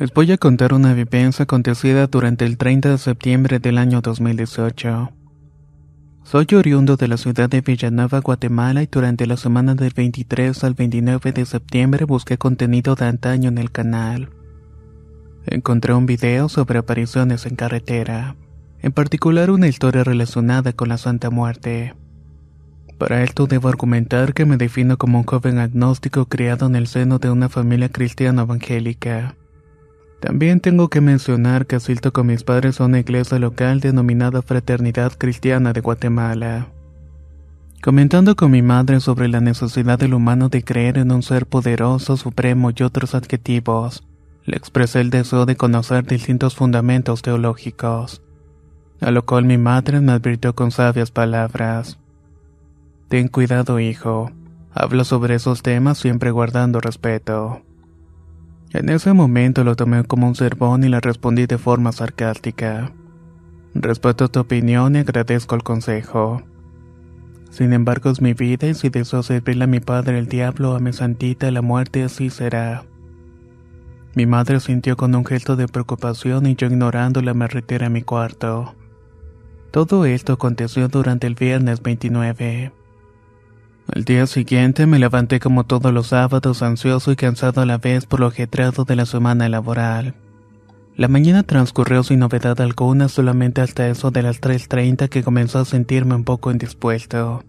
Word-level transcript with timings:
Les 0.00 0.10
voy 0.14 0.32
a 0.32 0.38
contar 0.38 0.72
una 0.72 0.94
vivencia 0.94 1.42
acontecida 1.42 2.06
durante 2.06 2.46
el 2.46 2.56
30 2.56 2.88
de 2.88 2.96
septiembre 2.96 3.58
del 3.58 3.76
año 3.76 4.00
2018. 4.00 5.12
Soy 6.24 6.46
oriundo 6.54 6.96
de 6.96 7.06
la 7.06 7.18
ciudad 7.18 7.50
de 7.50 7.60
Villanueva, 7.60 8.20
Guatemala 8.20 8.82
y 8.82 8.86
durante 8.86 9.26
la 9.26 9.36
semana 9.36 9.74
del 9.74 9.92
23 9.94 10.64
al 10.64 10.72
29 10.72 11.32
de 11.32 11.44
septiembre 11.44 12.06
busqué 12.06 12.38
contenido 12.38 12.94
de 12.94 13.04
antaño 13.04 13.50
en 13.50 13.58
el 13.58 13.70
canal. 13.70 14.30
Encontré 15.44 15.92
un 15.92 16.06
video 16.06 16.48
sobre 16.48 16.78
apariciones 16.78 17.44
en 17.44 17.56
carretera, 17.56 18.36
en 18.80 18.92
particular 18.92 19.50
una 19.50 19.68
historia 19.68 20.02
relacionada 20.02 20.72
con 20.72 20.88
la 20.88 20.96
Santa 20.96 21.28
Muerte. 21.28 21.94
Para 22.96 23.22
esto 23.22 23.46
debo 23.46 23.68
argumentar 23.68 24.32
que 24.32 24.46
me 24.46 24.56
defino 24.56 24.96
como 24.96 25.18
un 25.18 25.24
joven 25.24 25.58
agnóstico 25.58 26.24
criado 26.24 26.64
en 26.64 26.76
el 26.76 26.86
seno 26.86 27.18
de 27.18 27.28
una 27.28 27.50
familia 27.50 27.90
cristiana 27.90 28.40
evangélica. 28.40 29.34
También 30.20 30.60
tengo 30.60 30.88
que 30.88 31.00
mencionar 31.00 31.66
que 31.66 31.76
asisto 31.76 32.12
con 32.12 32.26
mis 32.26 32.44
padres 32.44 32.80
a 32.80 32.84
una 32.84 32.98
iglesia 33.00 33.38
local 33.38 33.80
denominada 33.80 34.42
Fraternidad 34.42 35.12
Cristiana 35.16 35.72
de 35.72 35.80
Guatemala. 35.80 36.68
Comentando 37.82 38.36
con 38.36 38.50
mi 38.50 38.60
madre 38.60 39.00
sobre 39.00 39.28
la 39.28 39.40
necesidad 39.40 39.98
del 39.98 40.12
humano 40.12 40.50
de 40.50 40.62
creer 40.62 40.98
en 40.98 41.10
un 41.10 41.22
ser 41.22 41.46
poderoso, 41.46 42.18
supremo 42.18 42.70
y 42.76 42.82
otros 42.82 43.14
adjetivos, 43.14 44.06
le 44.44 44.58
expresé 44.58 45.00
el 45.00 45.08
deseo 45.08 45.46
de 45.46 45.56
conocer 45.56 46.04
distintos 46.04 46.54
fundamentos 46.54 47.22
teológicos, 47.22 48.20
a 49.00 49.10
lo 49.10 49.24
cual 49.24 49.46
mi 49.46 49.56
madre 49.56 50.02
me 50.02 50.12
advirtió 50.12 50.54
con 50.54 50.70
sabias 50.70 51.10
palabras. 51.10 51.98
Ten 53.08 53.28
cuidado, 53.28 53.80
hijo. 53.80 54.30
Habla 54.74 55.04
sobre 55.04 55.36
esos 55.36 55.62
temas 55.62 55.96
siempre 55.96 56.30
guardando 56.30 56.80
respeto. 56.80 57.62
En 58.72 58.88
ese 58.88 59.12
momento 59.12 59.64
lo 59.64 59.74
tomé 59.74 60.04
como 60.04 60.28
un 60.28 60.36
sermón 60.36 60.84
y 60.84 60.88
le 60.88 61.00
respondí 61.00 61.46
de 61.46 61.58
forma 61.58 61.90
sarcástica. 61.90 62.92
Respeto 63.74 64.28
tu 64.28 64.40
opinión 64.40 64.94
y 64.94 64.98
agradezco 64.98 65.56
el 65.56 65.64
consejo. 65.64 66.42
Sin 67.50 67.72
embargo 67.72 68.10
es 68.10 68.20
mi 68.20 68.32
vida 68.32 68.68
y 68.68 68.74
si 68.74 68.88
deseo 68.88 69.24
servirle 69.24 69.64
a 69.64 69.66
mi 69.66 69.80
padre 69.80 70.20
el 70.20 70.28
diablo 70.28 70.76
a 70.76 70.78
mi 70.78 70.92
santita 70.92 71.50
la 71.50 71.62
muerte 71.62 72.04
así 72.04 72.30
será. 72.30 72.84
Mi 74.14 74.26
madre 74.26 74.60
sintió 74.60 74.96
con 74.96 75.16
un 75.16 75.24
gesto 75.24 75.56
de 75.56 75.66
preocupación 75.66 76.46
y 76.46 76.54
yo 76.54 76.68
ignorándola 76.68 77.34
me 77.34 77.48
retiré 77.48 77.86
a 77.86 77.90
mi 77.90 78.02
cuarto. 78.02 78.76
Todo 79.72 80.04
esto 80.04 80.32
aconteció 80.34 80.86
durante 80.86 81.26
el 81.26 81.34
viernes 81.34 81.82
29. 81.82 82.72
Al 83.92 84.04
día 84.04 84.28
siguiente 84.28 84.86
me 84.86 85.00
levanté 85.00 85.40
como 85.40 85.64
todos 85.64 85.92
los 85.92 86.08
sábados 86.08 86.62
ansioso 86.62 87.10
y 87.10 87.16
cansado 87.16 87.60
a 87.60 87.66
la 87.66 87.78
vez 87.78 88.06
por 88.06 88.20
lo 88.20 88.26
ajetreado 88.26 88.84
de 88.84 88.94
la 88.94 89.04
semana 89.04 89.48
laboral. 89.48 90.14
La 90.94 91.08
mañana 91.08 91.42
transcurrió 91.42 92.04
sin 92.04 92.20
novedad 92.20 92.60
alguna 92.60 93.08
solamente 93.08 93.62
hasta 93.62 93.88
eso 93.88 94.12
de 94.12 94.22
las 94.22 94.40
3.30 94.40 95.08
que 95.08 95.24
comenzó 95.24 95.58
a 95.58 95.64
sentirme 95.64 96.14
un 96.14 96.22
poco 96.22 96.52
indispuesto. 96.52 97.42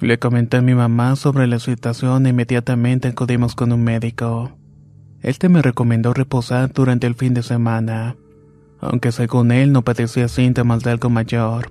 Le 0.00 0.18
comenté 0.18 0.56
a 0.56 0.62
mi 0.62 0.74
mamá 0.74 1.14
sobre 1.14 1.46
la 1.46 1.60
situación 1.60 2.26
e 2.26 2.30
inmediatamente 2.30 3.08
acudimos 3.08 3.54
con 3.54 3.70
un 3.70 3.84
médico. 3.84 4.56
Este 5.22 5.48
me 5.48 5.62
recomendó 5.62 6.14
reposar 6.14 6.72
durante 6.72 7.06
el 7.06 7.14
fin 7.14 7.34
de 7.34 7.44
semana, 7.44 8.16
aunque 8.80 9.12
según 9.12 9.52
él 9.52 9.72
no 9.72 9.82
padecía 9.82 10.26
síntomas 10.26 10.82
de 10.82 10.90
algo 10.90 11.10
mayor, 11.10 11.70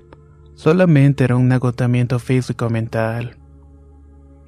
solamente 0.54 1.24
era 1.24 1.36
un 1.36 1.52
agotamiento 1.52 2.18
físico-mental. 2.18 3.37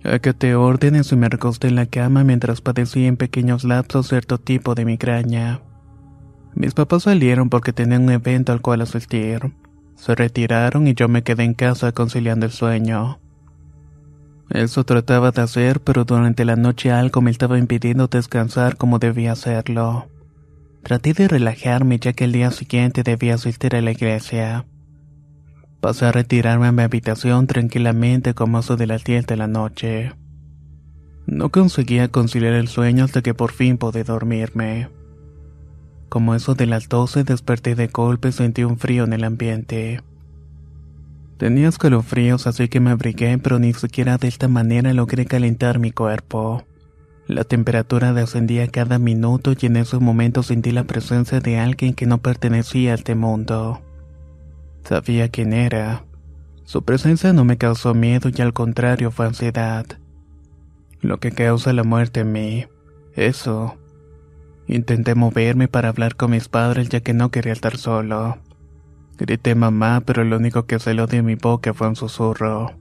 Acaté 0.05 0.55
órdenes 0.55 1.12
y 1.12 1.16
me 1.16 1.28
recosté 1.28 1.69
en 1.69 1.77
la 1.77 1.87
cama 1.87 2.25
mientras 2.25 2.61
padecía 2.61 3.06
en 3.06 3.16
pequeños 3.16 3.65
lapsos 3.65 4.09
cierto 4.09 4.38
tipo 4.38 4.75
de 4.75 4.87
migraña. 4.87 5.61
Mis 6.55 6.75
papás 6.75 7.03
salieron 7.05 7.50
porque 7.50 7.72
tenían 7.72 8.05
un 8.05 8.11
evento 8.11 8.53
al 8.53 8.62
cual 8.62 8.81
asistir. 8.81 9.53
Se 9.97 10.15
retiraron 10.15 10.87
y 10.87 10.94
yo 10.94 11.09
me 11.09 11.22
quedé 11.22 11.44
en 11.44 11.55
casa 11.55 11.93
conciliando 11.93 12.47
el 12.47 12.53
sueño. 12.53 13.21
Eso 14.49 14.84
trataba 14.84 15.31
de 15.31 15.43
hacer, 15.43 15.81
pero 15.81 16.05
durante 16.05 16.44
la 16.44 16.56
noche 16.56 16.91
algo 16.91 17.21
me 17.21 17.31
estaba 17.31 17.59
impidiendo 17.59 18.09
descansar 18.09 18.77
como 18.77 18.99
debía 18.99 19.32
hacerlo. 19.32 20.09
Traté 20.82 21.12
de 21.12 21.28
relajarme 21.28 21.99
ya 21.99 22.15
que 22.15 22.25
el 22.25 22.32
día 22.32 22.50
siguiente 22.50 23.03
debía 23.03 23.34
asistir 23.34 23.77
a 23.77 23.82
la 23.82 23.93
iglesia. 23.93 24.65
Pasé 25.81 26.05
a 26.05 26.13
retirarme 26.13 26.67
a 26.67 26.73
mi 26.73 26.83
habitación 26.83 27.47
tranquilamente 27.47 28.35
como 28.35 28.59
eso 28.59 28.77
de 28.77 28.87
las 28.87 29.03
10 29.03 29.27
de 29.27 29.37
la 29.37 29.47
noche. 29.47 30.13
No 31.27 31.49
conseguía 31.49 32.09
conciliar 32.09 32.53
el 32.53 32.69
sueño 32.69 33.05
hasta 33.05 33.23
que 33.23 33.33
por 33.33 33.53
fin 33.53 33.79
pude 33.79 34.05
dormirme. 34.05 34.91
Como 36.11 36.35
eso 36.35 36.55
de 36.55 36.67
las 36.67 36.89
12 36.91 37.25
desperté 37.25 37.75
de 37.77 37.87
golpe 37.87 38.29
y 38.29 38.33
sentí 38.33 38.63
un 38.63 38.79
frío 38.79 39.05
en 39.05 39.15
el 39.15 39.25
ambiente. 39.25 40.03
Tenía 41.39 41.69
escalofríos 41.69 42.47
así 42.47 42.69
que 42.69 42.81
me 42.81 42.91
abrigué 42.91 43.39
pero 43.39 43.59
ni 43.59 43.73
siquiera 43.73 44.19
de 44.19 44.29
esta 44.29 44.49
manera 44.49 44.93
logré 44.93 45.25
calentar 45.25 45.79
mi 45.79 45.93
cuerpo. 45.93 46.62
La 47.27 47.45
temperatura 47.45 48.12
descendía 48.12 48.69
cada 48.69 48.99
minuto 48.99 49.55
y 49.59 49.65
en 49.65 49.77
esos 49.77 50.03
momentos 50.03 50.47
sentí 50.49 50.73
la 50.73 50.85
presencia 50.85 51.41
de 51.41 51.59
alguien 51.59 51.95
que 51.95 52.05
no 52.05 52.19
pertenecía 52.19 52.93
a 52.93 52.97
este 52.97 53.15
mundo. 53.15 53.81
Sabía 54.85 55.29
quién 55.29 55.53
era. 55.53 56.05
Su 56.65 56.85
presencia 56.85 57.33
no 57.33 57.45
me 57.45 57.59
causó 57.59 57.95
miedo 57.95 58.31
y 58.35 58.41
al 58.43 58.53
contrario 58.53 59.11
fue 59.11 59.27
ansiedad. 59.27 59.87
Lo 61.01 61.19
que 61.19 61.33
causa 61.33 61.73
la 61.73 61.85
muerte 61.85 62.21
en 62.21 62.33
mí. 62.33 62.67
Eso. 63.15 63.77
Intenté 64.67 65.15
moverme 65.15 65.67
para 65.67 65.89
hablar 65.89 66.17
con 66.17 66.31
mis 66.31 66.49
padres 66.49 66.89
ya 66.89 67.01
que 67.01 67.13
no 67.13 67.31
quería 67.31 67.53
estar 67.53 67.77
solo. 67.77 68.39
Grité 69.19 69.55
mamá, 69.55 70.03
pero 70.07 70.25
lo 70.25 70.37
único 70.37 70.67
que 70.67 70.79
salió 70.79 71.07
de 71.07 71.23
mi 71.23 71.35
boca 71.35 71.75
fue 71.75 71.89
un 71.89 71.97
susurro. 71.97 72.73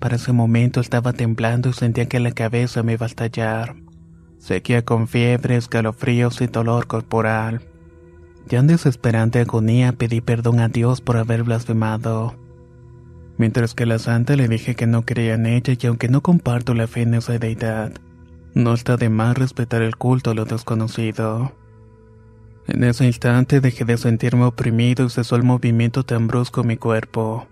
Para 0.00 0.16
ese 0.16 0.32
momento 0.32 0.80
estaba 0.80 1.12
temblando 1.12 1.68
y 1.68 1.72
sentía 1.74 2.08
que 2.08 2.20
la 2.20 2.32
cabeza 2.32 2.82
me 2.82 2.94
iba 2.94 3.06
a 3.06 3.08
estallar. 3.08 3.76
Seguía 4.38 4.84
con 4.84 5.06
fiebre, 5.06 5.56
escalofríos 5.56 6.40
y 6.40 6.46
dolor 6.46 6.86
corporal. 6.86 7.69
Ya 8.48 8.58
en 8.58 8.66
desesperante 8.66 9.40
agonía 9.40 9.92
pedí 9.92 10.20
perdón 10.20 10.60
a 10.60 10.68
Dios 10.68 11.00
por 11.00 11.16
haber 11.16 11.44
blasfemado. 11.44 12.34
Mientras 13.38 13.74
que 13.74 13.86
la 13.86 13.98
santa 13.98 14.36
le 14.36 14.48
dije 14.48 14.74
que 14.74 14.86
no 14.86 15.04
creía 15.06 15.34
en 15.34 15.46
ella 15.46 15.74
y 15.80 15.86
aunque 15.86 16.08
no 16.08 16.20
comparto 16.20 16.74
la 16.74 16.86
fe 16.86 17.02
en 17.02 17.14
esa 17.14 17.38
deidad, 17.38 17.92
no 18.54 18.74
está 18.74 18.96
de 18.96 19.08
más 19.08 19.38
respetar 19.38 19.82
el 19.82 19.96
culto 19.96 20.30
a 20.30 20.34
lo 20.34 20.44
desconocido. 20.44 21.52
En 22.66 22.84
ese 22.84 23.06
instante 23.06 23.60
dejé 23.60 23.84
de 23.84 23.96
sentirme 23.96 24.44
oprimido 24.44 25.06
y 25.06 25.10
cesó 25.10 25.36
el 25.36 25.42
movimiento 25.42 26.04
tan 26.04 26.26
brusco 26.28 26.60
en 26.60 26.66
mi 26.66 26.76
cuerpo. 26.76 27.46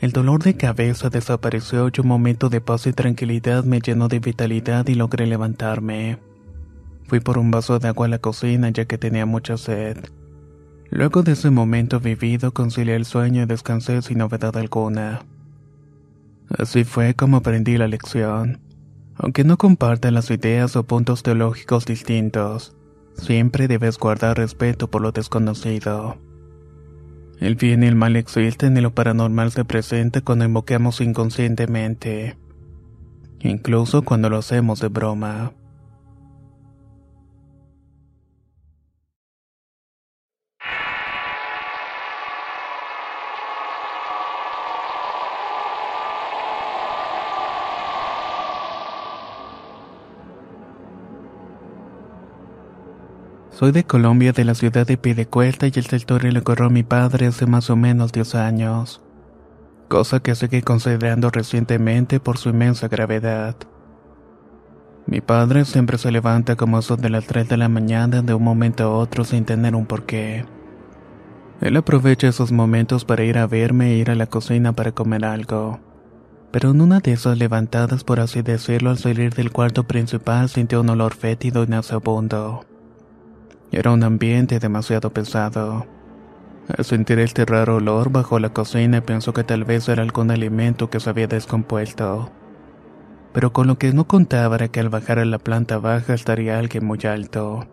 El 0.00 0.12
dolor 0.12 0.42
de 0.42 0.56
cabeza 0.56 1.08
desapareció 1.08 1.88
y 1.88 2.00
un 2.00 2.08
momento 2.08 2.50
de 2.50 2.60
paz 2.60 2.86
y 2.86 2.92
tranquilidad 2.92 3.64
me 3.64 3.80
llenó 3.80 4.08
de 4.08 4.18
vitalidad 4.18 4.86
y 4.88 4.94
logré 4.94 5.26
levantarme. 5.26 6.18
Fui 7.06 7.20
por 7.20 7.38
un 7.38 7.50
vaso 7.50 7.78
de 7.78 7.88
agua 7.88 8.06
a 8.06 8.08
la 8.08 8.18
cocina 8.18 8.70
ya 8.70 8.86
que 8.86 8.98
tenía 8.98 9.26
mucha 9.26 9.56
sed. 9.56 9.98
Luego 10.90 11.22
de 11.22 11.32
ese 11.32 11.50
momento 11.50 12.00
vivido 12.00 12.52
concilié 12.52 12.94
el 12.94 13.04
sueño 13.04 13.42
y 13.42 13.46
descansé 13.46 14.00
sin 14.02 14.18
novedad 14.18 14.56
alguna. 14.56 15.22
Así 16.56 16.84
fue 16.84 17.14
como 17.14 17.38
aprendí 17.38 17.76
la 17.78 17.88
lección. 17.88 18.60
Aunque 19.16 19.44
no 19.44 19.56
compartan 19.56 20.14
las 20.14 20.30
ideas 20.30 20.76
o 20.76 20.84
puntos 20.84 21.22
teológicos 21.22 21.84
distintos, 21.86 22.74
siempre 23.14 23.68
debes 23.68 23.98
guardar 23.98 24.36
respeto 24.36 24.90
por 24.90 25.02
lo 25.02 25.12
desconocido. 25.12 26.16
El 27.40 27.56
bien 27.56 27.82
y 27.82 27.86
el 27.86 27.96
mal 27.96 28.16
existen 28.16 28.76
y 28.76 28.80
lo 28.80 28.94
paranormal 28.94 29.50
se 29.50 29.64
presenta 29.64 30.20
cuando 30.20 30.44
invocamos 30.44 31.00
inconscientemente, 31.00 32.36
incluso 33.40 34.02
cuando 34.02 34.30
lo 34.30 34.38
hacemos 34.38 34.80
de 34.80 34.88
broma. 34.88 35.52
Soy 53.64 53.72
de 53.72 53.84
Colombia, 53.84 54.32
de 54.32 54.44
la 54.44 54.54
ciudad 54.54 54.86
de 54.86 54.98
Piedecuesta, 54.98 55.66
y 55.66 55.72
el 55.74 55.88
territorio 55.88 56.30
le 56.30 56.42
corrió 56.42 56.68
mi 56.68 56.82
padre 56.82 57.28
hace 57.28 57.46
más 57.46 57.70
o 57.70 57.76
menos 57.76 58.12
10 58.12 58.34
años. 58.34 59.00
Cosa 59.88 60.20
que 60.20 60.34
seguí 60.34 60.60
considerando 60.60 61.30
recientemente 61.30 62.20
por 62.20 62.36
su 62.36 62.50
inmensa 62.50 62.88
gravedad. 62.88 63.56
Mi 65.06 65.22
padre 65.22 65.64
siempre 65.64 65.96
se 65.96 66.12
levanta 66.12 66.56
como 66.56 66.78
eso 66.78 66.98
de 66.98 67.08
las 67.08 67.24
3 67.24 67.48
de 67.48 67.56
la 67.56 67.70
mañana 67.70 68.20
de 68.20 68.34
un 68.34 68.44
momento 68.44 68.84
a 68.84 68.90
otro 68.90 69.24
sin 69.24 69.46
tener 69.46 69.74
un 69.74 69.86
porqué. 69.86 70.44
Él 71.62 71.74
aprovecha 71.78 72.28
esos 72.28 72.52
momentos 72.52 73.06
para 73.06 73.24
ir 73.24 73.38
a 73.38 73.46
verme 73.46 73.92
e 73.92 73.96
ir 73.96 74.10
a 74.10 74.14
la 74.14 74.26
cocina 74.26 74.74
para 74.74 74.92
comer 74.92 75.24
algo. 75.24 75.80
Pero 76.50 76.72
en 76.72 76.82
una 76.82 77.00
de 77.00 77.12
esas 77.12 77.38
levantadas, 77.38 78.04
por 78.04 78.20
así 78.20 78.42
decirlo, 78.42 78.90
al 78.90 78.98
salir 78.98 79.32
del 79.32 79.52
cuarto 79.52 79.84
principal 79.84 80.50
sintió 80.50 80.82
un 80.82 80.90
olor 80.90 81.14
fétido 81.14 81.64
y 81.64 81.68
nauseabundo. 81.68 82.66
Era 83.74 83.90
un 83.90 84.04
ambiente 84.04 84.60
demasiado 84.60 85.10
pesado. 85.10 85.84
Al 86.68 86.84
sentir 86.84 87.18
este 87.18 87.44
raro 87.44 87.74
olor 87.74 88.12
bajo 88.12 88.38
la 88.38 88.50
cocina 88.50 89.00
pensó 89.00 89.32
que 89.32 89.42
tal 89.42 89.64
vez 89.64 89.88
era 89.88 90.00
algún 90.00 90.30
alimento 90.30 90.90
que 90.90 91.00
se 91.00 91.10
había 91.10 91.26
descompuesto. 91.26 92.30
Pero 93.32 93.52
con 93.52 93.66
lo 93.66 93.76
que 93.76 93.92
no 93.92 94.06
contaba 94.06 94.54
era 94.54 94.68
que 94.68 94.78
al 94.78 94.90
bajar 94.90 95.18
a 95.18 95.24
la 95.24 95.40
planta 95.40 95.78
baja 95.78 96.14
estaría 96.14 96.56
alguien 96.56 96.84
muy 96.84 97.00
alto. 97.02 97.66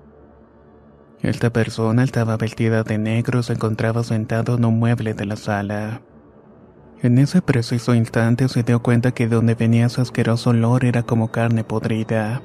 Esta 1.22 1.54
persona 1.54 2.04
estaba 2.04 2.36
vestida 2.36 2.82
de 2.82 2.98
negro 2.98 3.42
y 3.42 3.44
se 3.44 3.54
encontraba 3.54 4.04
sentado 4.04 4.56
en 4.56 4.66
un 4.66 4.80
mueble 4.80 5.14
de 5.14 5.28
la 5.28 5.36
sala. 5.36 6.02
En 7.04 7.20
ese 7.20 7.44
preciso 7.44 7.94
instante 7.94 8.48
se 8.48 8.64
dio 8.64 8.82
cuenta 8.82 9.12
que 9.12 9.28
de 9.28 9.36
donde 9.36 9.54
venía 9.54 9.86
ese 9.86 10.02
asqueroso 10.02 10.50
olor 10.50 10.84
era 10.84 11.04
como 11.04 11.32
carne 11.32 11.64
podrida. 11.64 12.42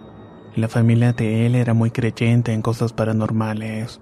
La 0.56 0.68
familia 0.68 1.12
de 1.12 1.44
él 1.44 1.54
era 1.54 1.74
muy 1.74 1.90
creyente 1.90 2.54
en 2.54 2.62
cosas 2.62 2.94
paranormales, 2.94 4.00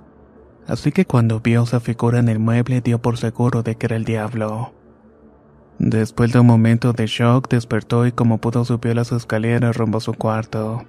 así 0.69 0.93
que 0.93 1.05
cuando 1.05 1.41
vio 1.41 1.65
esa 1.65 1.81
figura 1.81 2.21
en 2.21 2.29
el 2.29 2.39
mueble 2.39 2.81
dio 2.81 3.03
por 3.03 3.17
seguro 3.17 3.65
de 3.65 3.75
que 3.75 3.87
era 3.87 3.97
el 3.97 4.05
diablo. 4.05 4.73
Después 5.81 6.33
de 6.33 6.39
un 6.39 6.47
momento 6.47 6.93
de 6.93 7.09
shock 7.09 7.49
despertó 7.49 8.07
y 8.07 8.13
como 8.13 8.39
pudo 8.39 8.65
subió 8.65 8.95
las 8.95 9.11
escaleras 9.11 9.77
rumbo 9.77 9.99
a 9.99 10.01
su 10.01 10.15
cuarto, 10.15 10.85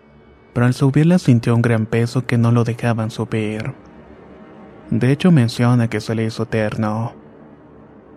pero 0.54 0.68
al 0.68 0.76
subirlas 0.76 1.24
sintió 1.24 1.56
un 1.56 1.64
gran 1.64 1.88
peso 1.88 2.28
que 2.28 2.38
no 2.38 2.52
lo 2.52 2.64
dejaban 2.64 3.10
subir. 3.10 3.74
De 4.92 5.12
hecho 5.12 5.32
menciona 5.32 5.90
que 5.90 6.00
se 6.00 6.14
le 6.14 6.26
hizo 6.26 6.44
eterno. 6.44 7.25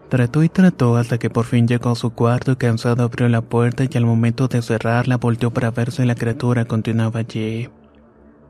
Trató 0.08 0.42
y 0.42 0.48
trató 0.48 0.96
hasta 0.96 1.18
que 1.18 1.28
por 1.28 1.44
fin 1.44 1.68
llegó 1.68 1.90
a 1.90 1.94
su 1.94 2.10
cuarto 2.10 2.52
y 2.52 2.56
cansado 2.56 3.04
abrió 3.04 3.28
la 3.28 3.42
puerta 3.42 3.84
y 3.84 3.96
al 3.98 4.06
momento 4.06 4.48
de 4.48 4.62
cerrarla 4.62 5.18
volteó 5.18 5.52
para 5.52 5.70
ver 5.70 5.90
si 5.90 6.04
la 6.06 6.14
criatura 6.14 6.64
continuaba 6.64 7.20
allí. 7.20 7.68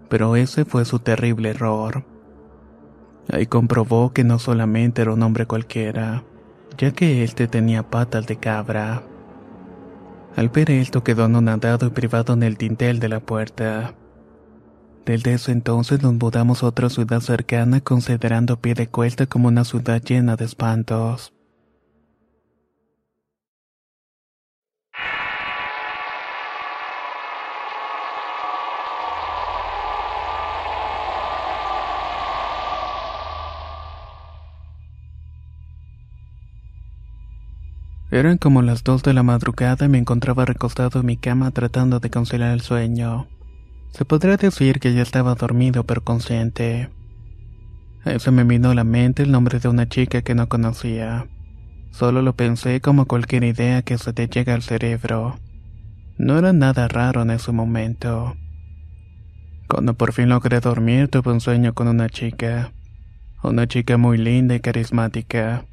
Pero 0.09 0.37
ese 0.37 0.65
fue 0.65 0.85
su 0.85 1.01
terrible 1.01 1.51
error. 1.51 2.05
Ahí 3.31 3.47
comprobó 3.47 4.13
que 4.13 4.23
no 4.23 4.39
solamente 4.39 5.03
era 5.03 5.13
un 5.13 5.23
hombre 5.23 5.47
cualquiera, 5.47 6.23
ya 6.79 6.93
que 6.93 7.25
éste 7.25 7.49
tenía 7.49 7.83
patas 7.83 8.27
de 8.29 8.37
cabra. 8.37 9.03
Al 10.37 10.51
ver 10.51 10.71
esto 10.71 11.03
quedó 11.03 11.25
anonadado 11.25 11.89
y 11.89 11.91
privado 11.91 12.35
en 12.35 12.45
el 12.45 12.55
dintel 12.55 13.01
de 13.01 13.09
la 13.09 13.19
puerta. 13.19 13.95
Desde 15.05 15.35
ese 15.35 15.51
entonces 15.51 16.03
nos 16.03 16.15
mudamos 16.15 16.63
a 16.63 16.67
otra 16.67 16.89
ciudad 16.89 17.21
cercana 17.21 17.81
considerando 17.81 18.61
pie 18.61 18.75
de 18.75 18.87
cuesta 18.87 19.27
como 19.27 19.49
una 19.49 19.65
ciudad 19.65 20.01
llena 20.01 20.37
de 20.37 20.45
espantos. 20.45 21.33
Eran 38.11 38.39
como 38.39 38.63
las 38.63 38.85
dos 38.85 39.03
de 39.03 39.13
la 39.13 39.23
madrugada 39.23 39.85
y 39.85 39.89
me 39.89 39.99
encontraba 39.99 40.47
recostado 40.47 41.01
en 41.01 41.07
mi 41.07 41.19
cama 41.19 41.51
tratando 41.51 42.01
de 42.01 42.09
conciliar 42.09 42.53
el 42.53 42.63
sueño. 42.63 43.29
Se 43.91 44.07
podría 44.07 44.39
decir 44.39 44.81
que 44.81 44.95
ya 44.95 45.03
estaba 45.03 45.35
dormido 45.35 45.85
pero 45.85 46.03
consciente. 46.03 46.89
A 48.05 48.13
eso 48.13 48.33
me 48.33 48.45
vino 48.45 48.71
a 48.71 48.75
la 48.75 48.85
mente 48.85 49.23
el 49.23 49.31
nombre 49.31 49.59
de 49.59 49.69
una 49.69 49.89
chica 49.89 50.23
que 50.23 50.35
no 50.35 50.49
conocía. 50.49 51.27
Solo 51.91 52.23
lo 52.23 52.35
pensé 52.35 52.81
como 52.81 53.07
cualquier 53.07 53.45
idea 53.45 53.83
que 53.83 53.99
se 53.99 54.15
te 54.15 54.27
llega 54.27 54.55
al 54.55 54.63
cerebro. 54.63 55.39
No 56.17 56.39
era 56.39 56.55
nada 56.55 56.89
raro 56.89 57.23
en 57.23 57.31
ese 57.31 57.53
momento. 57.53 58.37
Cuando 59.69 59.95
por 59.95 60.15
fin 60.15 60.31
logré 60.31 60.61
dormir 60.61 61.09
tuve 61.09 61.31
un 61.31 61.41
sueño 61.41 61.75
con 61.75 61.89
una 61.89 62.09
chica. 62.09 62.73
Una 63.43 63.67
chica 63.67 63.99
muy 63.99 64.17
linda 64.17 64.55
y 64.55 64.61
carismática. 64.61 65.67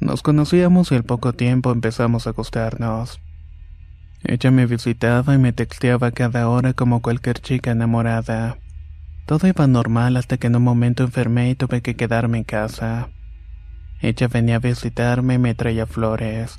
Nos 0.00 0.22
conocíamos 0.22 0.90
y 0.92 0.96
al 0.96 1.04
poco 1.04 1.32
tiempo 1.32 1.72
empezamos 1.72 2.26
a 2.26 2.30
acostarnos. 2.30 3.20
Ella 4.24 4.50
me 4.50 4.66
visitaba 4.66 5.34
y 5.34 5.38
me 5.38 5.52
texteaba 5.52 6.10
cada 6.10 6.48
hora 6.48 6.72
como 6.72 7.00
cualquier 7.00 7.40
chica 7.40 7.70
enamorada. 7.70 8.58
Todo 9.26 9.46
iba 9.46 9.66
normal 9.66 10.16
hasta 10.16 10.36
que 10.36 10.48
en 10.48 10.56
un 10.56 10.62
momento 10.62 11.04
enfermé 11.04 11.50
y 11.50 11.54
tuve 11.54 11.80
que 11.80 11.94
quedarme 11.94 12.38
en 12.38 12.44
casa. 12.44 13.08
Ella 14.00 14.28
venía 14.28 14.56
a 14.56 14.60
visitarme 14.60 15.34
y 15.34 15.38
me 15.38 15.54
traía 15.54 15.86
flores. 15.86 16.58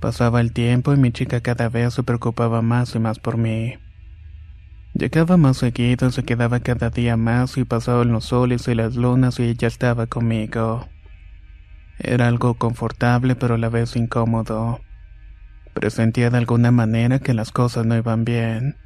Pasaba 0.00 0.40
el 0.40 0.52
tiempo 0.52 0.92
y 0.92 0.96
mi 0.96 1.12
chica 1.12 1.40
cada 1.40 1.68
vez 1.68 1.94
se 1.94 2.02
preocupaba 2.02 2.60
más 2.60 2.94
y 2.94 2.98
más 2.98 3.18
por 3.18 3.38
mí. 3.38 3.74
Llegaba 4.92 5.36
más 5.36 5.56
seguido, 5.56 6.10
se 6.10 6.24
quedaba 6.24 6.60
cada 6.60 6.90
día 6.90 7.16
más 7.16 7.56
y 7.56 7.64
pasaban 7.64 8.12
los 8.12 8.26
soles 8.26 8.68
y 8.68 8.74
las 8.74 8.96
lunas 8.96 9.40
y 9.40 9.44
ella 9.44 9.68
estaba 9.68 10.06
conmigo. 10.06 10.86
Era 11.98 12.28
algo 12.28 12.54
confortable 12.54 13.36
pero 13.36 13.54
a 13.54 13.58
la 13.58 13.68
vez 13.68 13.96
incómodo. 13.96 14.80
Presentía 15.74 16.30
de 16.30 16.38
alguna 16.38 16.70
manera 16.70 17.18
que 17.18 17.34
las 17.34 17.50
cosas 17.50 17.86
no 17.86 17.96
iban 17.96 18.24
bien. 18.24 18.76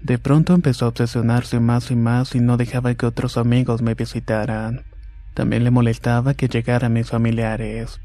De 0.00 0.18
pronto 0.18 0.54
empezó 0.54 0.84
a 0.84 0.88
obsesionarse 0.88 1.58
más 1.58 1.90
y 1.90 1.96
más 1.96 2.34
y 2.34 2.40
no 2.40 2.56
dejaba 2.56 2.94
que 2.94 3.06
otros 3.06 3.36
amigos 3.36 3.82
me 3.82 3.94
visitaran. 3.94 4.84
También 5.34 5.64
le 5.64 5.70
molestaba 5.70 6.34
que 6.34 6.48
llegaran 6.48 6.92
mis 6.92 7.10
familiares. 7.10 8.00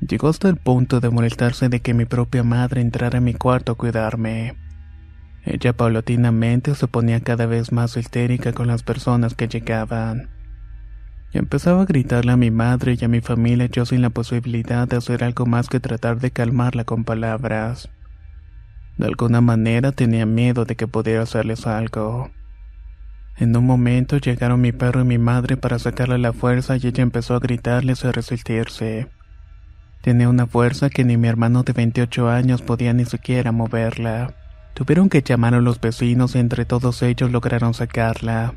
Llegó 0.00 0.28
hasta 0.28 0.48
el 0.48 0.56
punto 0.56 1.00
de 1.00 1.10
molestarse 1.10 1.68
de 1.68 1.80
que 1.80 1.94
mi 1.94 2.06
propia 2.06 2.42
madre 2.42 2.80
entrara 2.80 3.18
a 3.18 3.22
mi 3.22 3.34
cuarto 3.34 3.72
a 3.72 3.74
cuidarme. 3.74 4.56
Ella 5.44 5.74
paulatinamente 5.74 6.74
se 6.74 6.86
ponía 6.86 7.20
cada 7.20 7.46
vez 7.46 7.72
más 7.72 7.96
histérica 7.96 8.52
con 8.52 8.66
las 8.66 8.82
personas 8.82 9.34
que 9.34 9.48
llegaban. 9.48 10.28
Empezaba 11.32 11.82
a 11.82 11.86
gritarle 11.86 12.32
a 12.32 12.36
mi 12.36 12.50
madre 12.50 12.96
y 13.00 13.04
a 13.04 13.08
mi 13.08 13.20
familia 13.20 13.66
yo 13.66 13.86
sin 13.86 14.02
la 14.02 14.10
posibilidad 14.10 14.88
de 14.88 14.96
hacer 14.96 15.22
algo 15.22 15.46
más 15.46 15.68
que 15.68 15.78
tratar 15.78 16.18
de 16.18 16.32
calmarla 16.32 16.84
con 16.84 17.04
palabras. 17.04 17.88
De 18.98 19.06
alguna 19.06 19.40
manera 19.40 19.92
tenía 19.92 20.26
miedo 20.26 20.64
de 20.64 20.74
que 20.74 20.88
pudiera 20.88 21.22
hacerles 21.22 21.68
algo. 21.68 22.30
En 23.36 23.56
un 23.56 23.64
momento 23.64 24.18
llegaron 24.18 24.60
mi 24.60 24.72
perro 24.72 25.02
y 25.02 25.04
mi 25.04 25.18
madre 25.18 25.56
para 25.56 25.78
sacarle 25.78 26.18
la 26.18 26.32
fuerza 26.32 26.76
y 26.76 26.86
ella 26.86 27.02
empezó 27.02 27.36
a 27.36 27.40
gritarles 27.40 28.04
a 28.04 28.10
resistirse. 28.10 29.08
Tenía 30.02 30.28
una 30.28 30.46
fuerza 30.46 30.90
que 30.90 31.04
ni 31.04 31.16
mi 31.16 31.28
hermano 31.28 31.62
de 31.62 31.72
28 31.72 32.28
años 32.28 32.60
podía 32.60 32.92
ni 32.92 33.04
siquiera 33.04 33.52
moverla. 33.52 34.34
Tuvieron 34.74 35.08
que 35.08 35.22
llamar 35.22 35.54
a 35.54 35.60
los 35.60 35.80
vecinos 35.80 36.34
y 36.34 36.38
entre 36.38 36.64
todos 36.64 37.02
ellos 37.02 37.30
lograron 37.30 37.72
sacarla. 37.72 38.54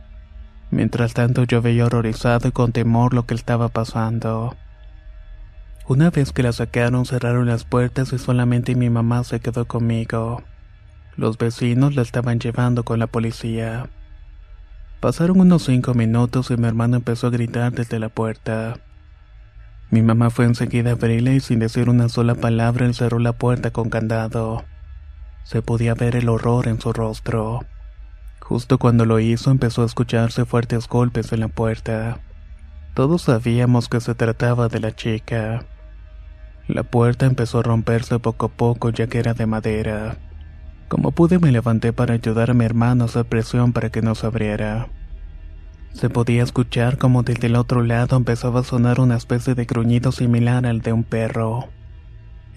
Mientras 0.73 1.13
tanto 1.13 1.43
yo 1.43 1.61
veía 1.61 1.85
horrorizado 1.85 2.47
y 2.47 2.51
con 2.51 2.71
temor 2.71 3.13
lo 3.13 3.27
que 3.27 3.35
estaba 3.35 3.67
pasando. 3.69 4.55
Una 5.87 6.09
vez 6.09 6.31
que 6.31 6.41
la 6.41 6.51
sacaron 6.51 7.05
cerraron 7.05 7.45
las 7.45 7.63
puertas 7.63 8.11
y 8.11 8.17
solamente 8.17 8.73
mi 8.73 8.89
mamá 8.89 9.23
se 9.23 9.39
quedó 9.39 9.65
conmigo. 9.65 10.41
Los 11.15 11.37
vecinos 11.37 11.93
la 11.93 12.01
estaban 12.01 12.39
llevando 12.39 12.83
con 12.83 12.97
la 12.97 13.05
policía. 13.05 13.87
Pasaron 14.99 15.41
unos 15.41 15.63
cinco 15.63 15.93
minutos 15.93 16.49
y 16.49 16.57
mi 16.57 16.67
hermano 16.67 16.97
empezó 16.97 17.27
a 17.27 17.29
gritar 17.29 17.71
desde 17.71 17.99
la 17.99 18.09
puerta. 18.09 18.79
Mi 19.91 20.01
mamá 20.01 20.31
fue 20.31 20.45
enseguida 20.45 20.89
a 20.89 20.93
abrirla 20.93 21.33
y 21.33 21.39
sin 21.39 21.59
decir 21.59 21.87
una 21.87 22.09
sola 22.09 22.33
palabra 22.33 22.91
cerró 22.93 23.19
la 23.19 23.33
puerta 23.33 23.69
con 23.69 23.91
candado. 23.91 24.63
Se 25.43 25.61
podía 25.61 25.93
ver 25.93 26.15
el 26.15 26.29
horror 26.29 26.67
en 26.67 26.81
su 26.81 26.93
rostro. 26.93 27.63
Justo 28.43 28.77
cuando 28.77 29.05
lo 29.05 29.21
hizo 29.21 29.51
empezó 29.51 29.83
a 29.83 29.85
escucharse 29.85 30.43
fuertes 30.43 30.89
golpes 30.89 31.31
en 31.31 31.39
la 31.39 31.47
puerta. 31.47 32.19
Todos 32.93 33.23
sabíamos 33.23 33.87
que 33.87 34.01
se 34.01 34.15
trataba 34.15 34.67
de 34.67 34.81
la 34.81 34.93
chica. 34.93 35.65
La 36.67 36.83
puerta 36.83 37.25
empezó 37.25 37.59
a 37.59 37.63
romperse 37.63 38.19
poco 38.19 38.47
a 38.47 38.49
poco 38.49 38.89
ya 38.89 39.07
que 39.07 39.19
era 39.19 39.33
de 39.33 39.45
madera. 39.45 40.17
Como 40.89 41.11
pude 41.11 41.39
me 41.39 41.53
levanté 41.53 41.93
para 41.93 42.15
ayudar 42.15 42.51
a 42.51 42.53
mi 42.53 42.65
hermano 42.65 43.05
a 43.05 43.07
hacer 43.07 43.25
presión 43.25 43.71
para 43.71 43.89
que 43.89 44.01
no 44.01 44.13
se 44.13 44.27
abriera. 44.27 44.89
Se 45.93 46.09
podía 46.09 46.43
escuchar 46.43 46.97
como 46.97 47.23
desde 47.23 47.47
el 47.47 47.55
otro 47.55 47.81
lado 47.81 48.17
empezaba 48.17 48.59
a 48.59 48.63
sonar 48.63 48.99
una 48.99 49.15
especie 49.15 49.55
de 49.55 49.63
gruñido 49.63 50.11
similar 50.11 50.65
al 50.65 50.81
de 50.81 50.91
un 50.91 51.05
perro. 51.05 51.69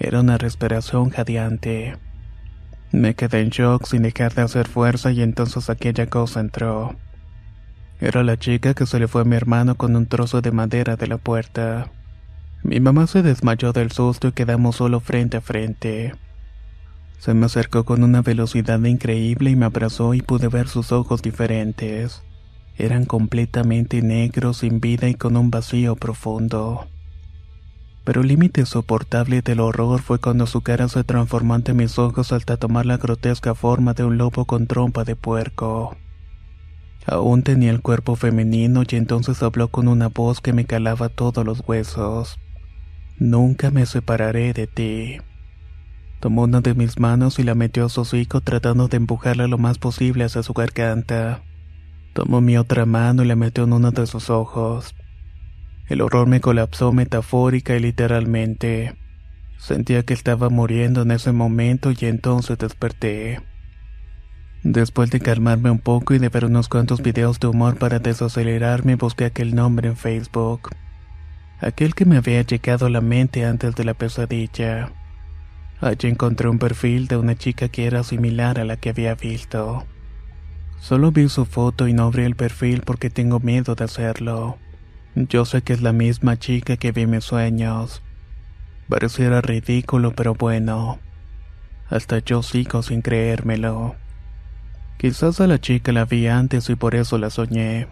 Era 0.00 0.18
una 0.18 0.36
respiración 0.36 1.10
jadeante. 1.10 1.96
Me 2.92 3.14
quedé 3.14 3.40
en 3.40 3.50
shock 3.50 3.86
sin 3.86 4.02
dejar 4.02 4.34
de 4.34 4.42
hacer 4.42 4.68
fuerza 4.68 5.10
y 5.10 5.22
entonces 5.22 5.68
aquella 5.70 6.06
cosa 6.06 6.40
entró. 6.40 6.96
Era 8.00 8.22
la 8.22 8.38
chica 8.38 8.74
que 8.74 8.86
se 8.86 8.98
le 8.98 9.08
fue 9.08 9.22
a 9.22 9.24
mi 9.24 9.36
hermano 9.36 9.76
con 9.76 9.96
un 9.96 10.06
trozo 10.06 10.40
de 10.40 10.52
madera 10.52 10.96
de 10.96 11.06
la 11.06 11.16
puerta. 11.18 11.90
Mi 12.62 12.80
mamá 12.80 13.06
se 13.06 13.22
desmayó 13.22 13.72
del 13.72 13.92
susto 13.92 14.28
y 14.28 14.32
quedamos 14.32 14.76
solo 14.76 15.00
frente 15.00 15.36
a 15.38 15.40
frente. 15.40 16.14
Se 17.18 17.32
me 17.34 17.46
acercó 17.46 17.84
con 17.84 18.02
una 18.02 18.22
velocidad 18.22 18.82
increíble 18.84 19.50
y 19.50 19.56
me 19.56 19.66
abrazó 19.66 20.14
y 20.14 20.22
pude 20.22 20.48
ver 20.48 20.68
sus 20.68 20.92
ojos 20.92 21.22
diferentes. 21.22 22.22
Eran 22.76 23.06
completamente 23.06 24.02
negros, 24.02 24.58
sin 24.58 24.80
vida 24.80 25.08
y 25.08 25.14
con 25.14 25.36
un 25.36 25.50
vacío 25.50 25.96
profundo. 25.96 26.86
Pero 28.06 28.20
el 28.20 28.28
límite 28.28 28.64
soportable 28.66 29.42
del 29.42 29.58
horror 29.58 30.00
fue 30.00 30.20
cuando 30.20 30.46
su 30.46 30.60
cara 30.60 30.86
se 30.86 31.02
transformó 31.02 31.54
ante 31.54 31.74
mis 31.74 31.98
ojos 31.98 32.30
hasta 32.30 32.56
tomar 32.56 32.86
la 32.86 32.98
grotesca 32.98 33.56
forma 33.56 33.94
de 33.94 34.04
un 34.04 34.16
lobo 34.16 34.44
con 34.44 34.68
trompa 34.68 35.02
de 35.02 35.16
puerco. 35.16 35.96
Aún 37.04 37.42
tenía 37.42 37.72
el 37.72 37.82
cuerpo 37.82 38.14
femenino 38.14 38.84
y 38.88 38.94
entonces 38.94 39.42
habló 39.42 39.72
con 39.72 39.88
una 39.88 40.06
voz 40.06 40.40
que 40.40 40.52
me 40.52 40.66
calaba 40.66 41.08
todos 41.08 41.44
los 41.44 41.64
huesos. 41.66 42.38
Nunca 43.18 43.72
me 43.72 43.86
separaré 43.86 44.52
de 44.52 44.68
ti. 44.68 45.16
Tomó 46.20 46.44
una 46.44 46.60
de 46.60 46.74
mis 46.74 47.00
manos 47.00 47.40
y 47.40 47.42
la 47.42 47.56
metió 47.56 47.86
a 47.86 47.88
su 47.88 48.02
hocico 48.02 48.40
tratando 48.40 48.86
de 48.86 48.98
empujarla 48.98 49.48
lo 49.48 49.58
más 49.58 49.78
posible 49.78 50.22
hacia 50.22 50.44
su 50.44 50.52
garganta. 50.52 51.42
Tomó 52.12 52.40
mi 52.40 52.56
otra 52.56 52.86
mano 52.86 53.24
y 53.24 53.26
la 53.26 53.34
metió 53.34 53.64
en 53.64 53.72
uno 53.72 53.90
de 53.90 54.06
sus 54.06 54.30
ojos. 54.30 54.94
El 55.88 56.00
horror 56.00 56.26
me 56.26 56.40
colapsó 56.40 56.92
metafórica 56.92 57.76
y 57.76 57.80
literalmente. 57.80 58.96
Sentía 59.58 60.02
que 60.02 60.14
estaba 60.14 60.48
muriendo 60.48 61.02
en 61.02 61.12
ese 61.12 61.32
momento 61.32 61.92
y 61.92 62.06
entonces 62.06 62.58
desperté. 62.58 63.40
Después 64.64 65.10
de 65.10 65.20
calmarme 65.20 65.70
un 65.70 65.78
poco 65.78 66.14
y 66.14 66.18
de 66.18 66.28
ver 66.28 66.44
unos 66.44 66.68
cuantos 66.68 67.00
videos 67.00 67.38
de 67.38 67.46
humor 67.46 67.78
para 67.78 68.00
desacelerarme, 68.00 68.96
busqué 68.96 69.26
aquel 69.26 69.54
nombre 69.54 69.88
en 69.88 69.96
Facebook. 69.96 70.70
Aquel 71.60 71.94
que 71.94 72.04
me 72.04 72.16
había 72.16 72.42
llegado 72.42 72.86
a 72.86 72.90
la 72.90 73.00
mente 73.00 73.44
antes 73.44 73.76
de 73.76 73.84
la 73.84 73.94
pesadilla. 73.94 74.90
Allí 75.80 76.08
encontré 76.08 76.48
un 76.48 76.58
perfil 76.58 77.06
de 77.06 77.16
una 77.16 77.36
chica 77.36 77.68
que 77.68 77.86
era 77.86 78.02
similar 78.02 78.58
a 78.58 78.64
la 78.64 78.76
que 78.76 78.90
había 78.90 79.14
visto. 79.14 79.86
Solo 80.80 81.12
vi 81.12 81.28
su 81.28 81.44
foto 81.44 81.86
y 81.86 81.92
no 81.92 82.04
abrí 82.04 82.24
el 82.24 82.34
perfil 82.34 82.82
porque 82.84 83.08
tengo 83.08 83.38
miedo 83.40 83.76
de 83.76 83.84
hacerlo. 83.84 84.58
Yo 85.18 85.46
sé 85.46 85.62
que 85.62 85.72
es 85.72 85.80
la 85.80 85.94
misma 85.94 86.38
chica 86.38 86.76
que 86.76 86.92
vi 86.92 87.06
mis 87.06 87.24
sueños. 87.24 88.02
Pareciera 88.86 89.40
ridículo, 89.40 90.12
pero 90.14 90.34
bueno. 90.34 90.98
Hasta 91.88 92.18
yo 92.18 92.42
sigo 92.42 92.82
sin 92.82 93.00
creérmelo. 93.00 93.96
Quizás 94.98 95.40
a 95.40 95.46
la 95.46 95.58
chica 95.58 95.90
la 95.92 96.04
vi 96.04 96.26
antes 96.26 96.68
y 96.68 96.74
por 96.74 96.94
eso 96.94 97.16
la 97.16 97.30
soñé. 97.30 97.88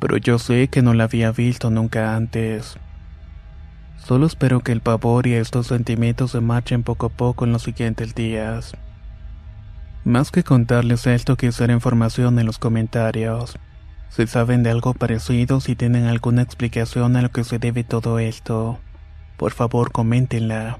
Pero 0.00 0.16
yo 0.16 0.40
sé 0.40 0.66
que 0.66 0.82
no 0.82 0.92
la 0.92 1.04
había 1.04 1.30
visto 1.30 1.70
nunca 1.70 2.16
antes. 2.16 2.78
Solo 4.04 4.26
espero 4.26 4.58
que 4.58 4.72
el 4.72 4.80
pavor 4.80 5.28
y 5.28 5.34
estos 5.34 5.68
sentimientos 5.68 6.32
se 6.32 6.40
marchen 6.40 6.82
poco 6.82 7.06
a 7.06 7.10
poco 7.10 7.44
en 7.44 7.52
los 7.52 7.62
siguientes 7.62 8.12
días. 8.12 8.74
Más 10.02 10.32
que 10.32 10.42
contarles 10.42 11.06
esto, 11.06 11.36
quisiera 11.36 11.72
información 11.72 12.40
en 12.40 12.46
los 12.46 12.58
comentarios. 12.58 13.56
Si 14.14 14.28
saben 14.28 14.62
de 14.62 14.70
algo 14.70 14.94
parecido, 14.94 15.60
si 15.60 15.74
tienen 15.74 16.04
alguna 16.04 16.42
explicación 16.42 17.16
a 17.16 17.22
lo 17.22 17.32
que 17.32 17.42
se 17.42 17.58
debe 17.58 17.82
todo 17.82 18.20
esto, 18.20 18.78
por 19.36 19.50
favor 19.50 19.90
coméntenla. 19.90 20.78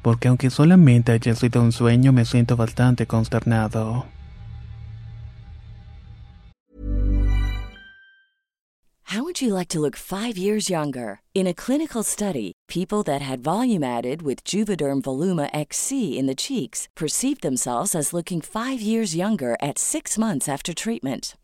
Porque 0.00 0.28
aunque 0.28 0.48
solamente 0.50 1.10
haya 1.10 1.34
sido 1.34 1.60
un 1.60 1.72
sueño, 1.72 2.12
me 2.12 2.24
siento 2.24 2.56
bastante 2.56 3.08
consternado. 3.08 4.06
How 9.06 9.24
would 9.24 9.42
you 9.42 9.52
like 9.52 9.66
to 9.70 9.80
look 9.80 9.96
five 9.96 10.38
years 10.38 10.70
younger? 10.70 11.22
In 11.34 11.48
a 11.48 11.52
clinical 11.52 12.04
study, 12.04 12.52
people 12.68 13.02
that 13.02 13.20
had 13.20 13.42
volume 13.42 13.82
added 13.82 14.22
with 14.22 14.44
Juvederm 14.44 15.02
Voluma 15.02 15.50
XC 15.52 16.16
in 16.16 16.28
the 16.28 16.36
cheeks 16.36 16.86
perceived 16.94 17.42
themselves 17.42 17.96
as 17.96 18.12
looking 18.12 18.40
five 18.40 18.80
years 18.80 19.16
younger 19.16 19.56
at 19.60 19.80
six 19.80 20.16
months 20.16 20.48
after 20.48 20.72
treatment. 20.72 21.34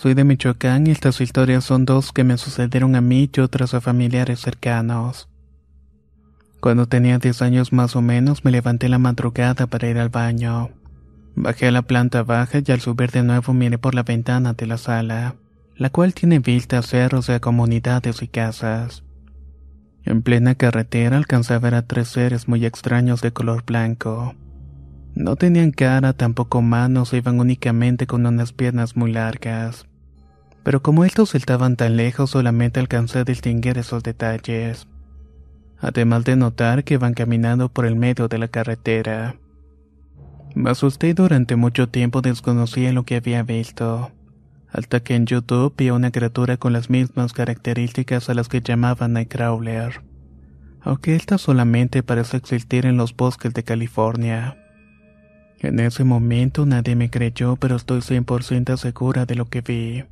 Soy 0.00 0.14
de 0.14 0.22
Michoacán 0.22 0.86
y 0.86 0.92
estas 0.92 1.20
historias 1.20 1.64
son 1.64 1.84
dos 1.84 2.12
que 2.12 2.22
me 2.22 2.38
sucedieron 2.38 2.94
a 2.94 3.00
mí 3.00 3.28
y 3.34 3.40
otras 3.40 3.74
a 3.74 3.80
familiares 3.80 4.38
cercanos. 4.38 5.28
Cuando 6.60 6.86
tenía 6.86 7.18
10 7.18 7.42
años 7.42 7.72
más 7.72 7.96
o 7.96 8.00
menos 8.00 8.44
me 8.44 8.52
levanté 8.52 8.88
la 8.88 8.98
madrugada 8.98 9.66
para 9.66 9.88
ir 9.88 9.98
al 9.98 10.08
baño. 10.08 10.70
Bajé 11.34 11.66
a 11.66 11.72
la 11.72 11.82
planta 11.82 12.22
baja 12.22 12.60
y 12.64 12.70
al 12.70 12.80
subir 12.80 13.10
de 13.10 13.24
nuevo 13.24 13.52
miré 13.52 13.76
por 13.76 13.96
la 13.96 14.04
ventana 14.04 14.52
de 14.52 14.68
la 14.68 14.78
sala, 14.78 15.34
la 15.74 15.90
cual 15.90 16.14
tiene 16.14 16.38
vista 16.38 16.78
a 16.78 16.82
cerros 16.82 17.26
de 17.26 17.40
comunidades 17.40 18.22
y 18.22 18.28
casas. 18.28 19.02
En 20.04 20.22
plena 20.22 20.54
carretera 20.54 21.16
alcancé 21.16 21.54
a 21.54 21.58
ver 21.58 21.74
a 21.74 21.82
tres 21.82 22.06
seres 22.06 22.46
muy 22.46 22.64
extraños 22.64 23.20
de 23.20 23.32
color 23.32 23.64
blanco. 23.64 24.36
No 25.18 25.36
tenían 25.36 25.72
cara, 25.72 26.12
tampoco 26.12 26.62
manos, 26.62 27.12
iban 27.12 27.40
únicamente 27.40 28.06
con 28.06 28.24
unas 28.24 28.52
piernas 28.52 28.96
muy 28.96 29.12
largas. 29.12 29.86
Pero 30.62 30.82
como 30.82 31.04
estos 31.04 31.34
estaban 31.34 31.76
tan 31.76 31.96
lejos, 31.96 32.30
solamente 32.30 32.80
alcancé 32.80 33.18
a 33.18 33.24
distinguir 33.24 33.78
esos 33.78 34.02
detalles 34.02 34.86
además 35.80 36.24
de 36.24 36.36
notar 36.36 36.84
que 36.84 36.98
van 36.98 37.14
caminando 37.14 37.68
por 37.68 37.86
el 37.86 37.96
medio 37.96 38.28
de 38.28 38.38
la 38.38 38.48
carretera. 38.48 39.36
Me 40.54 40.70
asusté 40.70 41.14
durante 41.14 41.56
mucho 41.56 41.88
tiempo 41.88 42.20
desconocía 42.20 42.92
lo 42.92 43.04
que 43.04 43.16
había 43.16 43.42
visto, 43.42 44.10
hasta 44.70 45.00
que 45.00 45.14
en 45.14 45.26
YouTube 45.26 45.74
vi 45.76 45.90
una 45.90 46.10
criatura 46.10 46.56
con 46.56 46.72
las 46.72 46.90
mismas 46.90 47.32
características 47.32 48.28
a 48.28 48.34
las 48.34 48.48
que 48.48 48.60
llamaban 48.60 49.12
Nightcrawler, 49.12 50.02
aunque 50.80 51.14
esta 51.14 51.38
solamente 51.38 52.02
parece 52.02 52.36
existir 52.36 52.86
en 52.86 52.96
los 52.96 53.14
bosques 53.14 53.54
de 53.54 53.62
California. 53.62 54.56
En 55.60 55.80
ese 55.80 56.04
momento 56.04 56.66
nadie 56.66 56.94
me 56.94 57.10
creyó, 57.10 57.56
pero 57.56 57.76
estoy 57.76 58.00
100% 58.00 58.76
segura 58.76 59.26
de 59.26 59.34
lo 59.34 59.46
que 59.46 59.60
vi. 59.60 60.04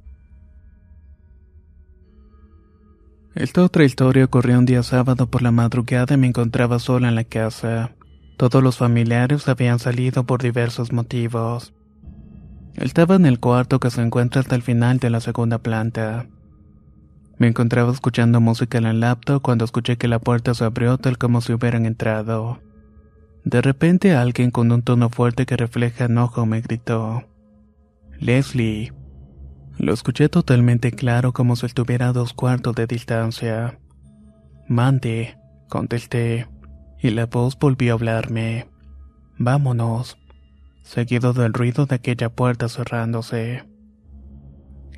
Esta 3.35 3.63
otra 3.63 3.85
historia 3.85 4.25
ocurrió 4.25 4.59
un 4.59 4.65
día 4.65 4.83
sábado 4.83 5.27
por 5.27 5.43
la 5.43 5.51
madrugada 5.53 6.15
y 6.15 6.19
me 6.19 6.27
encontraba 6.27 6.79
sola 6.79 7.09
en 7.09 7.15
la 7.15 7.25
casa. 7.25 7.93
Todos 8.39 8.63
los 8.63 8.79
familiares 8.79 9.47
habían 9.47 9.79
salido 9.79 10.25
por 10.25 10.43
diversos 10.43 10.93
motivos. 10.93 11.75
Estaba 12.75 13.15
en 13.15 13.27
el 13.27 13.39
cuarto 13.39 13.79
que 13.79 13.91
se 13.91 14.03
encuentra 14.03 14.41
hasta 14.41 14.55
el 14.55 14.63
final 14.63 14.99
de 14.99 15.11
la 15.11 15.21
segunda 15.21 15.59
planta. 15.59 16.27
Me 17.39 17.47
encontraba 17.47 17.93
escuchando 17.93 18.41
música 18.41 18.79
en 18.79 18.87
el 18.87 19.01
laptop 19.01 19.43
cuando 19.43 19.65
escuché 19.65 19.97
que 19.97 20.09
la 20.09 20.19
puerta 20.19 20.55
se 20.55 20.65
abrió 20.65 20.97
tal 20.97 21.19
como 21.19 21.41
si 21.41 21.53
hubieran 21.53 21.85
entrado. 21.87 22.59
De 23.47 23.63
repente 23.63 24.13
alguien 24.13 24.51
con 24.51 24.73
un 24.73 24.83
tono 24.83 25.09
fuerte 25.09 25.47
que 25.47 25.57
refleja 25.57 26.07
enojo 26.07 26.47
me 26.47 26.63
gritó. 26.63 27.23
Leslie. 28.19 28.93
Lo 29.79 29.93
escuché 29.93 30.29
totalmente 30.29 30.91
claro 30.91 31.33
como 31.33 31.55
si 31.55 31.67
estuviera 31.67 32.09
a 32.09 32.13
dos 32.13 32.33
cuartos 32.33 32.75
de 32.75 32.89
distancia. 32.89 33.79
Mande, 34.67 35.39
contesté, 35.69 36.49
y 37.01 37.11
la 37.11 37.27
voz 37.27 37.57
volvió 37.57 37.93
a 37.93 37.95
hablarme. 37.95 38.67
Vámonos, 39.39 40.19
seguido 40.83 41.33
del 41.33 41.53
ruido 41.53 41.87
de 41.87 41.95
aquella 41.95 42.31
puerta 42.31 42.69
cerrándose. 42.69 43.63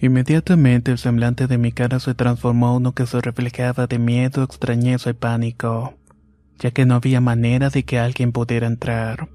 Inmediatamente 0.01 0.91
el 0.91 0.97
semblante 0.97 1.49
de 1.49 1.59
mi 1.59 1.71
cara 1.71 2.01
se 2.01 2.15
transformó 2.15 2.71
en 2.71 2.77
uno 2.77 2.93
que 2.93 3.05
se 3.05 3.21
reflejaba 3.21 3.87
de 3.87 3.99
miedo, 3.99 4.43
extrañeza 4.43 5.11
y 5.11 5.13
pánico 5.13 5.98
ya 6.59 6.71
que 6.71 6.87
no 6.87 6.95
había 6.95 7.21
manera 7.21 7.71
de 7.71 7.85
que 7.85 7.99
alguien 7.99 8.33
pudiera 8.33 8.67
entrar. 8.67 9.29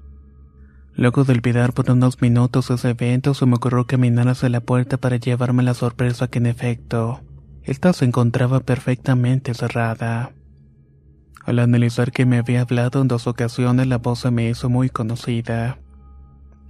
Luego 0.96 1.24
de 1.24 1.32
olvidar 1.32 1.72
por 1.72 1.90
unos 1.90 2.20
minutos 2.22 2.70
ese 2.70 2.90
evento, 2.90 3.34
se 3.34 3.46
me 3.46 3.56
ocurrió 3.56 3.86
caminar 3.86 4.28
hacia 4.28 4.48
la 4.48 4.60
puerta 4.60 4.96
para 4.96 5.16
llevarme 5.16 5.62
la 5.62 5.74
sorpresa 5.74 6.28
que 6.28 6.38
en 6.38 6.46
efecto, 6.46 7.20
esta 7.62 7.92
se 7.92 8.04
encontraba 8.04 8.60
perfectamente 8.60 9.54
cerrada. 9.54 10.32
Al 11.44 11.58
analizar 11.58 12.12
que 12.12 12.26
me 12.26 12.38
había 12.38 12.60
hablado 12.60 13.02
en 13.02 13.08
dos 13.08 13.26
ocasiones, 13.26 13.86
la 13.86 13.98
voz 13.98 14.20
se 14.20 14.30
me 14.30 14.48
hizo 14.48 14.70
muy 14.70 14.88
conocida. 14.88 15.78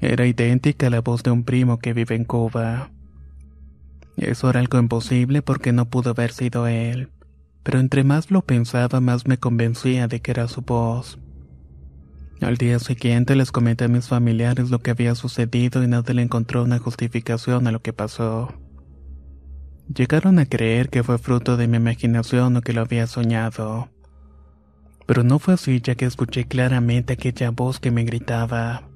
Era 0.01 0.27
idéntica 0.27 0.87
a 0.87 0.91
la 0.91 1.01
voz 1.01 1.23
de 1.23 1.31
un 1.31 1.45
primo 1.45 1.79
que 1.79 1.93
vive 1.93 2.15
en 2.15 2.25
Cuba. 2.25 2.91
Eso 4.17 4.51
era 4.51 4.61
algo 4.61 4.79
imposible 4.79 5.43
porque 5.43 5.73
no 5.73 5.91
pudo 5.91 6.11
haber 6.11 6.33
sido 6.33 6.67
él 6.67 7.11
pero 7.65 7.81
entre 7.81 8.05
más 8.05 8.31
lo 8.31 8.43
pensaba 8.43 9.01
más 9.01 9.27
me 9.27 9.39
convencía 9.39 10.07
de 10.07 10.21
que 10.21 10.31
era 10.31 10.47
su 10.47 10.61
voz. 10.61 11.19
Al 12.41 12.59
día 12.59 12.79
siguiente 12.79 13.35
les 13.35 13.51
comenté 13.51 13.85
a 13.85 13.89
mis 13.89 14.07
familiares 14.07 14.71
lo 14.71 14.81
que 14.81 14.91
había 14.91 15.15
sucedido 15.15 15.83
y 15.83 15.89
nadie 15.89 16.15
le 16.15 16.23
encontró 16.23 16.63
una 16.63 16.79
justificación 16.79 17.67
a 17.67 17.73
lo 17.73 17.81
que 17.81 17.95
pasó. 17.95 18.53
Llegaron 19.93 20.39
a 20.39 20.47
creer 20.47 20.91
que 20.91 21.03
fue 21.03 21.19
fruto 21.19 21.57
de 21.57 21.67
mi 21.67 21.79
imaginación 21.79 22.57
o 22.57 22.61
que 22.61 22.75
lo 22.75 22.83
había 22.83 23.07
soñado. 23.07 23.89
Pero 25.07 25.25
no 25.25 25.39
fue 25.39 25.55
así 25.55 25.81
ya 25.81 25.95
que 25.95 26.05
escuché 26.05 26.45
claramente 26.45 27.15
aquella 27.15 27.51
voz 27.51 27.81
que 27.81 27.91
me 27.91 28.05
gritaba. 28.05 28.89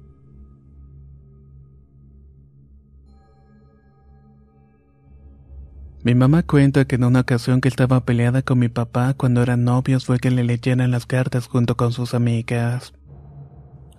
Mi 6.01 6.15
mamá 6.15 6.43
cuenta 6.43 6.85
que 6.85 6.95
en 6.95 7.03
una 7.03 7.19
ocasión 7.19 7.59
que 7.59 7.67
estaba 7.67 8.05
peleada 8.05 8.41
con 8.41 8.57
mi 8.57 8.69
papá 8.69 9.13
cuando 9.15 9.43
eran 9.43 9.65
novios 9.65 10.05
fue 10.05 10.17
que 10.17 10.31
le 10.31 10.45
leyeran 10.45 10.91
las 10.91 11.05
cartas 11.05 11.47
junto 11.47 11.75
con 11.75 11.91
sus 11.91 12.13
amigas. 12.13 12.93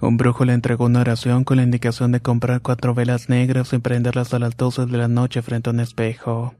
Un 0.00 0.16
brujo 0.16 0.46
le 0.46 0.54
entregó 0.54 0.86
una 0.86 1.00
oración 1.00 1.44
con 1.44 1.58
la 1.58 1.62
indicación 1.62 2.10
de 2.10 2.20
comprar 2.20 2.62
cuatro 2.62 2.94
velas 2.94 3.28
negras 3.28 3.74
y 3.74 3.78
prenderlas 3.78 4.32
a 4.32 4.38
las 4.38 4.56
doce 4.56 4.86
de 4.86 4.96
la 4.96 5.08
noche 5.08 5.42
frente 5.42 5.68
a 5.68 5.74
un 5.74 5.80
espejo. 5.80 6.54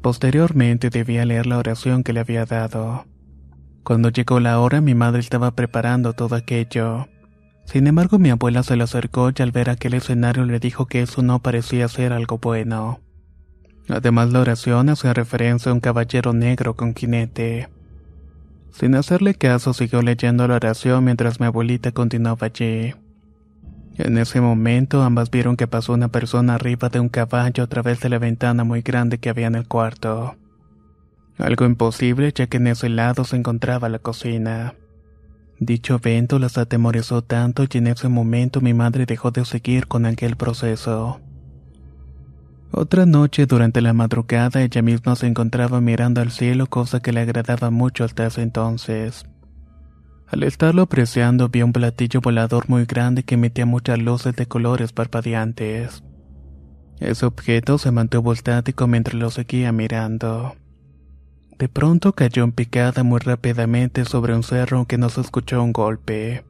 Posteriormente 0.00 0.88
debía 0.88 1.26
leer 1.26 1.46
la 1.46 1.58
oración 1.58 2.02
que 2.02 2.14
le 2.14 2.20
había 2.20 2.46
dado. 2.46 3.04
Cuando 3.82 4.08
llegó 4.08 4.40
la 4.40 4.58
hora 4.58 4.80
mi 4.80 4.94
madre 4.94 5.20
estaba 5.20 5.50
preparando 5.50 6.14
todo 6.14 6.34
aquello. 6.34 7.08
Sin 7.66 7.86
embargo 7.88 8.18
mi 8.18 8.30
abuela 8.30 8.62
se 8.62 8.76
le 8.76 8.84
acercó 8.84 9.30
y 9.36 9.42
al 9.42 9.52
ver 9.52 9.68
aquel 9.68 9.92
escenario 9.92 10.46
le 10.46 10.58
dijo 10.60 10.86
que 10.86 11.02
eso 11.02 11.20
no 11.20 11.40
parecía 11.40 11.88
ser 11.88 12.14
algo 12.14 12.38
bueno. 12.38 13.00
Además, 13.88 14.32
la 14.32 14.40
oración 14.40 14.88
hace 14.88 15.12
referencia 15.14 15.70
a 15.70 15.74
un 15.74 15.80
caballero 15.80 16.32
negro 16.32 16.74
con 16.74 16.94
jinete. 16.94 17.68
Sin 18.72 18.94
hacerle 18.94 19.34
caso, 19.34 19.72
siguió 19.72 20.02
leyendo 20.02 20.46
la 20.48 20.56
oración 20.56 21.04
mientras 21.04 21.40
mi 21.40 21.46
abuelita 21.46 21.92
continuaba 21.92 22.48
allí. 22.48 22.94
En 23.96 24.18
ese 24.18 24.40
momento, 24.40 25.02
ambas 25.02 25.30
vieron 25.30 25.56
que 25.56 25.66
pasó 25.66 25.94
una 25.94 26.08
persona 26.08 26.54
arriba 26.56 26.90
de 26.90 27.00
un 27.00 27.08
caballo 27.08 27.64
a 27.64 27.66
través 27.66 28.00
de 28.00 28.10
la 28.10 28.18
ventana 28.18 28.64
muy 28.64 28.82
grande 28.82 29.18
que 29.18 29.30
había 29.30 29.46
en 29.46 29.54
el 29.54 29.66
cuarto. 29.66 30.36
Algo 31.38 31.64
imposible, 31.64 32.32
ya 32.34 32.46
que 32.46 32.58
en 32.58 32.66
ese 32.66 32.88
lado 32.88 33.24
se 33.24 33.36
encontraba 33.36 33.88
la 33.88 33.98
cocina. 33.98 34.74
Dicho 35.58 35.94
evento 35.94 36.38
las 36.38 36.58
atemorizó 36.58 37.22
tanto 37.22 37.64
y 37.64 37.78
en 37.78 37.86
ese 37.86 38.08
momento 38.08 38.60
mi 38.60 38.74
madre 38.74 39.06
dejó 39.06 39.30
de 39.30 39.44
seguir 39.46 39.86
con 39.86 40.04
aquel 40.04 40.36
proceso. 40.36 41.20
Otra 42.78 43.06
noche 43.06 43.46
durante 43.46 43.80
la 43.80 43.94
madrugada 43.94 44.60
ella 44.60 44.82
misma 44.82 45.16
se 45.16 45.26
encontraba 45.26 45.80
mirando 45.80 46.20
al 46.20 46.30
cielo, 46.30 46.66
cosa 46.66 47.00
que 47.00 47.10
le 47.10 47.20
agradaba 47.20 47.70
mucho 47.70 48.04
hasta 48.04 48.26
ese 48.26 48.42
entonces. 48.42 49.24
Al 50.28 50.42
estarlo 50.42 50.82
apreciando 50.82 51.48
vio 51.48 51.64
un 51.64 51.72
platillo 51.72 52.20
volador 52.20 52.68
muy 52.68 52.84
grande 52.84 53.22
que 53.22 53.36
emitía 53.36 53.64
muchas 53.64 53.98
luces 53.98 54.36
de 54.36 54.44
colores 54.44 54.92
parpadeantes. 54.92 56.04
Ese 57.00 57.24
objeto 57.24 57.78
se 57.78 57.92
mantuvo 57.92 58.34
estático 58.34 58.86
mientras 58.86 59.14
lo 59.14 59.30
seguía 59.30 59.72
mirando. 59.72 60.54
De 61.58 61.70
pronto 61.70 62.12
cayó 62.12 62.44
en 62.44 62.52
picada 62.52 63.02
muy 63.04 63.20
rápidamente 63.20 64.04
sobre 64.04 64.34
un 64.34 64.42
cerro 64.42 64.84
que 64.84 64.98
no 64.98 65.08
se 65.08 65.22
escuchó 65.22 65.62
un 65.62 65.72
golpe. 65.72 66.44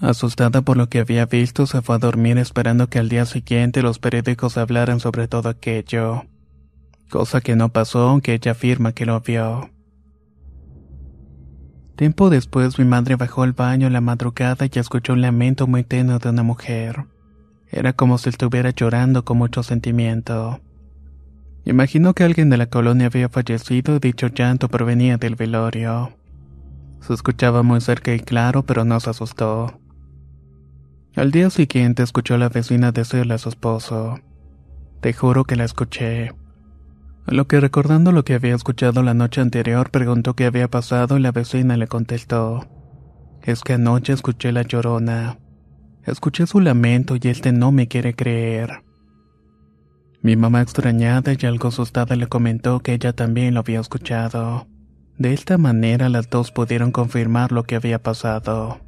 Asustada 0.00 0.62
por 0.62 0.76
lo 0.76 0.88
que 0.88 1.00
había 1.00 1.26
visto, 1.26 1.66
se 1.66 1.82
fue 1.82 1.96
a 1.96 1.98
dormir 1.98 2.38
esperando 2.38 2.88
que 2.88 2.98
al 2.98 3.08
día 3.08 3.26
siguiente 3.26 3.82
los 3.82 3.98
periódicos 3.98 4.56
hablaran 4.56 5.00
sobre 5.00 5.26
todo 5.26 5.48
aquello. 5.48 6.24
Cosa 7.10 7.40
que 7.40 7.56
no 7.56 7.70
pasó 7.70 8.08
aunque 8.08 8.34
ella 8.34 8.52
afirma 8.52 8.92
que 8.92 9.04
lo 9.04 9.20
vio. 9.20 9.70
Tiempo 11.96 12.30
después 12.30 12.78
mi 12.78 12.84
madre 12.84 13.16
bajó 13.16 13.42
al 13.42 13.52
baño 13.52 13.90
la 13.90 14.00
madrugada 14.00 14.66
y 14.72 14.78
escuchó 14.78 15.12
un 15.12 15.20
lamento 15.20 15.66
muy 15.66 15.82
tenue 15.82 16.18
de 16.18 16.30
una 16.30 16.44
mujer. 16.44 17.04
Era 17.70 17.92
como 17.92 18.16
si 18.16 18.30
estuviera 18.30 18.70
llorando 18.70 19.24
con 19.24 19.38
mucho 19.38 19.62
sentimiento. 19.62 20.60
Imaginó 21.64 22.14
que 22.14 22.24
alguien 22.24 22.48
de 22.48 22.56
la 22.56 22.66
colonia 22.66 23.08
había 23.08 23.28
fallecido 23.28 23.96
y 23.96 23.98
dicho 23.98 24.28
llanto 24.28 24.68
provenía 24.68 25.18
del 25.18 25.34
velorio. 25.34 26.12
Se 27.00 27.14
escuchaba 27.14 27.62
muy 27.62 27.80
cerca 27.80 28.14
y 28.14 28.20
claro, 28.20 28.64
pero 28.64 28.84
no 28.84 29.00
se 29.00 29.10
asustó. 29.10 29.80
Al 31.16 31.30
día 31.30 31.50
siguiente 31.50 32.02
escuchó 32.02 32.34
a 32.34 32.38
la 32.38 32.48
vecina 32.48 32.92
decirle 32.92 33.34
a 33.34 33.38
su 33.38 33.48
esposo, 33.48 34.20
Te 35.00 35.12
juro 35.12 35.44
que 35.44 35.56
la 35.56 35.64
escuché. 35.64 36.32
A 37.26 37.32
lo 37.34 37.46
que 37.46 37.60
recordando 37.60 38.12
lo 38.12 38.24
que 38.24 38.34
había 38.34 38.54
escuchado 38.54 39.02
la 39.02 39.14
noche 39.14 39.40
anterior, 39.40 39.90
preguntó 39.90 40.34
qué 40.34 40.46
había 40.46 40.68
pasado 40.68 41.16
y 41.16 41.20
la 41.20 41.32
vecina 41.32 41.76
le 41.76 41.88
contestó, 41.88 42.68
Es 43.42 43.62
que 43.62 43.74
anoche 43.74 44.12
escuché 44.12 44.52
la 44.52 44.62
llorona. 44.62 45.38
Escuché 46.04 46.46
su 46.46 46.60
lamento 46.60 47.16
y 47.16 47.28
este 47.28 47.52
no 47.52 47.72
me 47.72 47.88
quiere 47.88 48.14
creer. 48.14 48.82
Mi 50.22 50.36
mamá 50.36 50.60
extrañada 50.60 51.32
y 51.38 51.46
algo 51.46 51.68
asustada 51.68 52.14
le 52.14 52.26
comentó 52.26 52.80
que 52.80 52.92
ella 52.92 53.12
también 53.12 53.54
lo 53.54 53.60
había 53.60 53.80
escuchado. 53.80 54.66
De 55.20 55.34
esta 55.34 55.58
manera 55.58 56.08
las 56.08 56.30
dos 56.30 56.50
pudieron 56.50 56.92
confirmar 56.92 57.52
lo 57.52 57.64
que 57.64 57.76
había 57.76 58.02
pasado. 58.02 58.80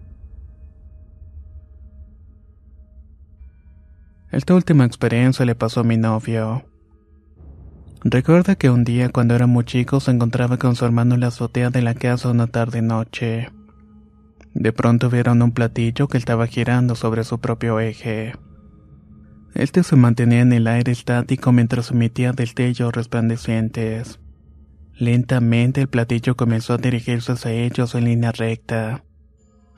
Esta 4.30 4.54
última 4.54 4.86
experiencia 4.86 5.44
le 5.44 5.54
pasó 5.54 5.80
a 5.80 5.84
mi 5.84 5.98
novio. 5.98 6.64
Recuerda 8.02 8.54
que 8.54 8.70
un 8.70 8.82
día 8.82 9.10
cuando 9.10 9.34
era 9.34 9.46
muy 9.46 9.64
chico 9.64 10.00
se 10.00 10.10
encontraba 10.10 10.56
con 10.56 10.74
su 10.74 10.86
hermano 10.86 11.16
en 11.16 11.20
la 11.20 11.26
azotea 11.26 11.68
de 11.68 11.82
la 11.82 11.92
casa 11.92 12.30
una 12.30 12.46
tarde 12.46 12.80
noche. 12.80 13.50
De 14.54 14.72
pronto 14.72 15.10
vieron 15.10 15.42
un 15.42 15.52
platillo 15.52 16.08
que 16.08 16.16
estaba 16.16 16.46
girando 16.46 16.94
sobre 16.94 17.24
su 17.24 17.40
propio 17.40 17.78
eje. 17.78 18.32
Este 19.52 19.82
se 19.82 19.96
mantenía 19.96 20.40
en 20.40 20.54
el 20.54 20.66
aire 20.66 20.92
estático 20.92 21.52
mientras 21.52 21.90
emitía 21.90 22.32
destellos 22.32 22.94
resplandecientes. 22.94 24.21
Lentamente 24.96 25.80
el 25.80 25.88
platillo 25.88 26.36
comenzó 26.36 26.74
a 26.74 26.78
dirigirse 26.78 27.32
hacia 27.32 27.52
ellos 27.52 27.94
en 27.94 28.04
línea 28.04 28.32
recta. 28.32 29.04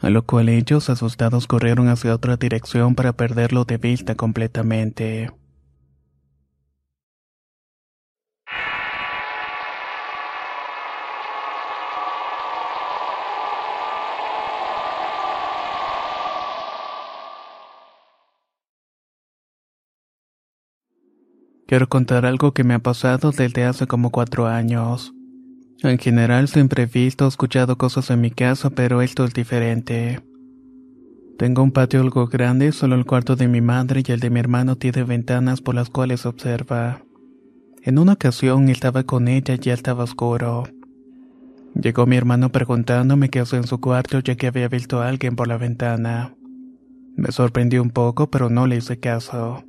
a 0.01 0.11
lo 0.11 0.27
cual 0.27 0.51
ellos 0.51 0.91
asustados 0.91 1.47
corrieron 1.47 1.89
hacia 1.89 2.15
otra 2.15 2.37
dirección 2.37 2.95
para 2.95 3.15
perderlo 3.15 3.65
de 3.65 3.79
vista 3.79 4.17
completamente. 4.17 5.31
Quiero 21.67 21.89
contar 21.89 22.27
algo 22.27 22.53
que 22.53 22.63
me 22.63 22.75
ha 22.75 22.79
pasado 22.79 23.33
desde 23.33 23.65
hace 23.65 23.87
como 23.87 24.11
cuatro 24.11 24.47
años. 24.47 25.15
En 25.83 25.99
general 25.99 26.49
siempre 26.49 26.83
he 26.83 26.87
visto 26.87 27.27
escuchado 27.27 27.79
cosas 27.79 28.11
en 28.11 28.21
mi 28.21 28.31
casa, 28.31 28.71
pero 28.71 29.01
esto 29.01 29.25
es 29.25 29.33
diferente. 29.33 30.21
Tengo 31.39 31.63
un 31.63 31.73
patio 31.73 32.01
algo 32.01 32.27
grande, 32.27 32.73
solo 32.73 32.95
el 32.95 33.07
cuarto 33.07 33.35
de 33.35 33.49
mi 33.49 33.61
madre 33.61 34.03
y 34.07 34.13
el 34.13 34.21
de 34.21 34.31
mi 34.31 34.41
hermano 34.41 34.77
tiene 34.77 35.05
ventanas 35.05 35.61
por 35.63 35.75
las 35.75 35.89
cuales 35.89 36.27
observa. 36.27 37.03
En 37.83 37.99
una 37.99 38.13
ocasión 38.13 38.69
estaba 38.69 39.03
con 39.05 39.27
ella 39.27 39.55
y 39.55 39.59
ya 39.59 39.75
estaba 39.75 40.05
oscuro. 40.05 40.65
Llegó 41.75 42.07
mi 42.07 42.17
hermano 42.17 42.51
preguntándome 42.51 43.31
qué 43.31 43.41
hacía 43.41 43.59
en 43.59 43.67
su 43.67 43.81
cuarto 43.81 44.21
ya 44.21 44.37
que 44.37 44.47
había 44.47 44.69
visto 44.69 45.01
a 45.01 45.09
alguien 45.09 45.35
por 45.35 45.49
la 45.49 45.57
ventana. 45.57 46.35
Me 47.17 47.33
sorprendió 47.33 47.83
un 47.83 47.91
poco, 47.91 48.31
pero 48.31 48.49
no 48.49 48.67
le 48.67 48.77
hice 48.77 49.01
caso. 49.01 49.65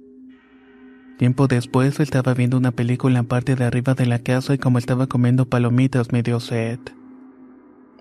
Tiempo 1.17 1.47
después 1.47 1.99
estaba 2.01 2.33
viendo 2.33 2.57
una 2.57 2.71
película 2.71 3.11
en 3.11 3.23
la 3.23 3.29
parte 3.29 3.55
de 3.55 3.63
arriba 3.63 3.93
de 3.93 4.05
la 4.05 4.19
casa 4.19 4.53
y 4.53 4.57
como 4.57 4.79
estaba 4.79 5.07
comiendo 5.07 5.45
palomitas 5.45 6.11
me 6.11 6.23
dio 6.23 6.41
sed. 6.41 6.79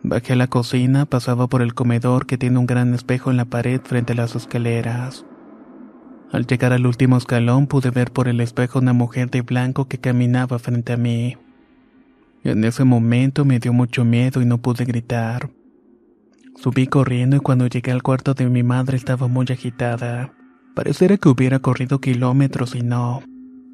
Bajé 0.03 0.33
a 0.33 0.37
la 0.37 0.49
cocina, 0.49 1.07
pasaba 1.07 1.47
por 1.47 1.63
el 1.63 1.75
comedor 1.75 2.27
que 2.27 2.37
tiene 2.37 2.59
un 2.59 2.67
gran 2.67 2.93
espejo 2.93 3.31
en 3.31 3.37
la 3.37 3.45
pared 3.45 3.81
frente 3.83 4.15
a 4.15 4.17
las 4.17 4.35
escaleras. 4.35 5.25
Al 6.33 6.47
llegar 6.47 6.73
al 6.73 6.87
último 6.87 7.17
escalón 7.17 7.69
pude 7.69 7.91
ver 7.91 8.11
por 8.11 8.27
el 8.27 8.41
espejo 8.41 8.81
una 8.81 8.93
mujer 8.93 9.31
de 9.31 9.43
blanco 9.43 9.87
que 9.87 9.99
caminaba 9.99 10.59
frente 10.59 10.93
a 10.93 10.97
mí. 10.97 11.37
En 12.43 12.65
ese 12.65 12.83
momento 12.83 13.45
me 13.45 13.61
dio 13.61 13.73
mucho 13.73 14.05
miedo 14.05 14.43
y 14.43 14.45
no 14.45 14.59
pude 14.59 14.85
gritar. 14.85 15.51
Subí 16.57 16.89
corriendo 16.89 17.37
y 17.37 17.41
cuando 17.41 17.69
llegué 17.69 17.93
al 17.93 18.03
cuarto 18.03 18.35
de 18.35 18.51
mi 18.51 18.65
madre 18.65 18.97
estaba 18.97 19.29
muy 19.29 19.47
agitada. 19.49 20.33
Pareciera 20.75 21.17
que 21.17 21.29
hubiera 21.29 21.61
corrido 21.61 22.01
kilómetros 22.01 22.75
y 22.75 22.83
no. 22.83 23.23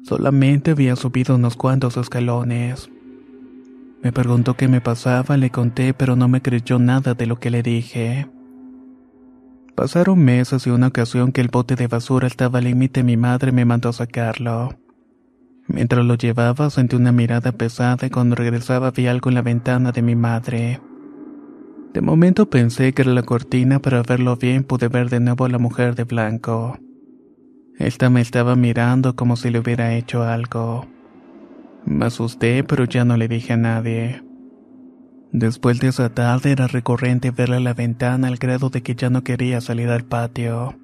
Solamente 0.03 0.71
había 0.71 0.95
subido 0.95 1.35
unos 1.35 1.55
cuantos 1.55 1.97
escalones. 1.97 2.89
Me 4.03 4.11
preguntó 4.11 4.55
qué 4.55 4.67
me 4.67 4.81
pasaba, 4.81 5.37
le 5.37 5.49
conté, 5.49 5.93
pero 5.93 6.15
no 6.15 6.27
me 6.27 6.41
creyó 6.41 6.79
nada 6.79 7.13
de 7.13 7.25
lo 7.25 7.39
que 7.39 7.49
le 7.49 7.63
dije. 7.63 8.27
Pasaron 9.75 10.19
meses 10.19 10.67
y 10.67 10.69
una 10.69 10.87
ocasión 10.87 11.31
que 11.31 11.41
el 11.41 11.47
bote 11.47 11.75
de 11.75 11.87
basura 11.87 12.27
estaba 12.27 12.59
al 12.59 12.65
límite 12.65 13.03
mi 13.03 13.17
madre 13.17 13.51
me 13.51 13.65
mandó 13.65 13.89
a 13.89 13.93
sacarlo. 13.93 14.77
Mientras 15.67 16.05
lo 16.05 16.15
llevaba 16.15 16.69
sentí 16.69 16.95
una 16.95 17.11
mirada 17.11 17.51
pesada 17.51 18.05
y 18.05 18.09
cuando 18.09 18.35
regresaba 18.35 18.91
vi 18.91 19.07
algo 19.07 19.29
en 19.29 19.35
la 19.35 19.41
ventana 19.41 19.91
de 19.91 20.01
mi 20.01 20.15
madre. 20.15 20.81
De 21.93 22.01
momento 22.01 22.49
pensé 22.49 22.93
que 22.93 23.01
era 23.01 23.11
la 23.11 23.23
cortina, 23.23 23.79
pero 23.79 23.97
al 23.97 24.03
verlo 24.07 24.35
bien 24.35 24.63
pude 24.63 24.87
ver 24.87 25.09
de 25.09 25.19
nuevo 25.19 25.45
a 25.45 25.49
la 25.49 25.57
mujer 25.57 25.95
de 25.95 26.03
blanco. 26.05 26.77
Esta 27.81 28.11
me 28.11 28.21
estaba 28.21 28.55
mirando 28.55 29.15
como 29.15 29.35
si 29.35 29.49
le 29.49 29.57
hubiera 29.57 29.95
hecho 29.95 30.21
algo. 30.21 30.85
Me 31.83 32.05
asusté, 32.05 32.63
pero 32.63 32.85
ya 32.85 33.05
no 33.05 33.17
le 33.17 33.27
dije 33.27 33.53
a 33.53 33.57
nadie. 33.57 34.23
Después 35.31 35.79
de 35.79 35.87
esa 35.87 36.09
tarde 36.09 36.51
era 36.51 36.67
recurrente 36.67 37.31
verla 37.31 37.57
a 37.57 37.59
la 37.59 37.73
ventana 37.73 38.27
al 38.27 38.37
grado 38.37 38.69
de 38.69 38.83
que 38.83 38.93
ya 38.93 39.09
no 39.09 39.23
quería 39.23 39.61
salir 39.61 39.89
al 39.89 40.03
patio. 40.03 40.75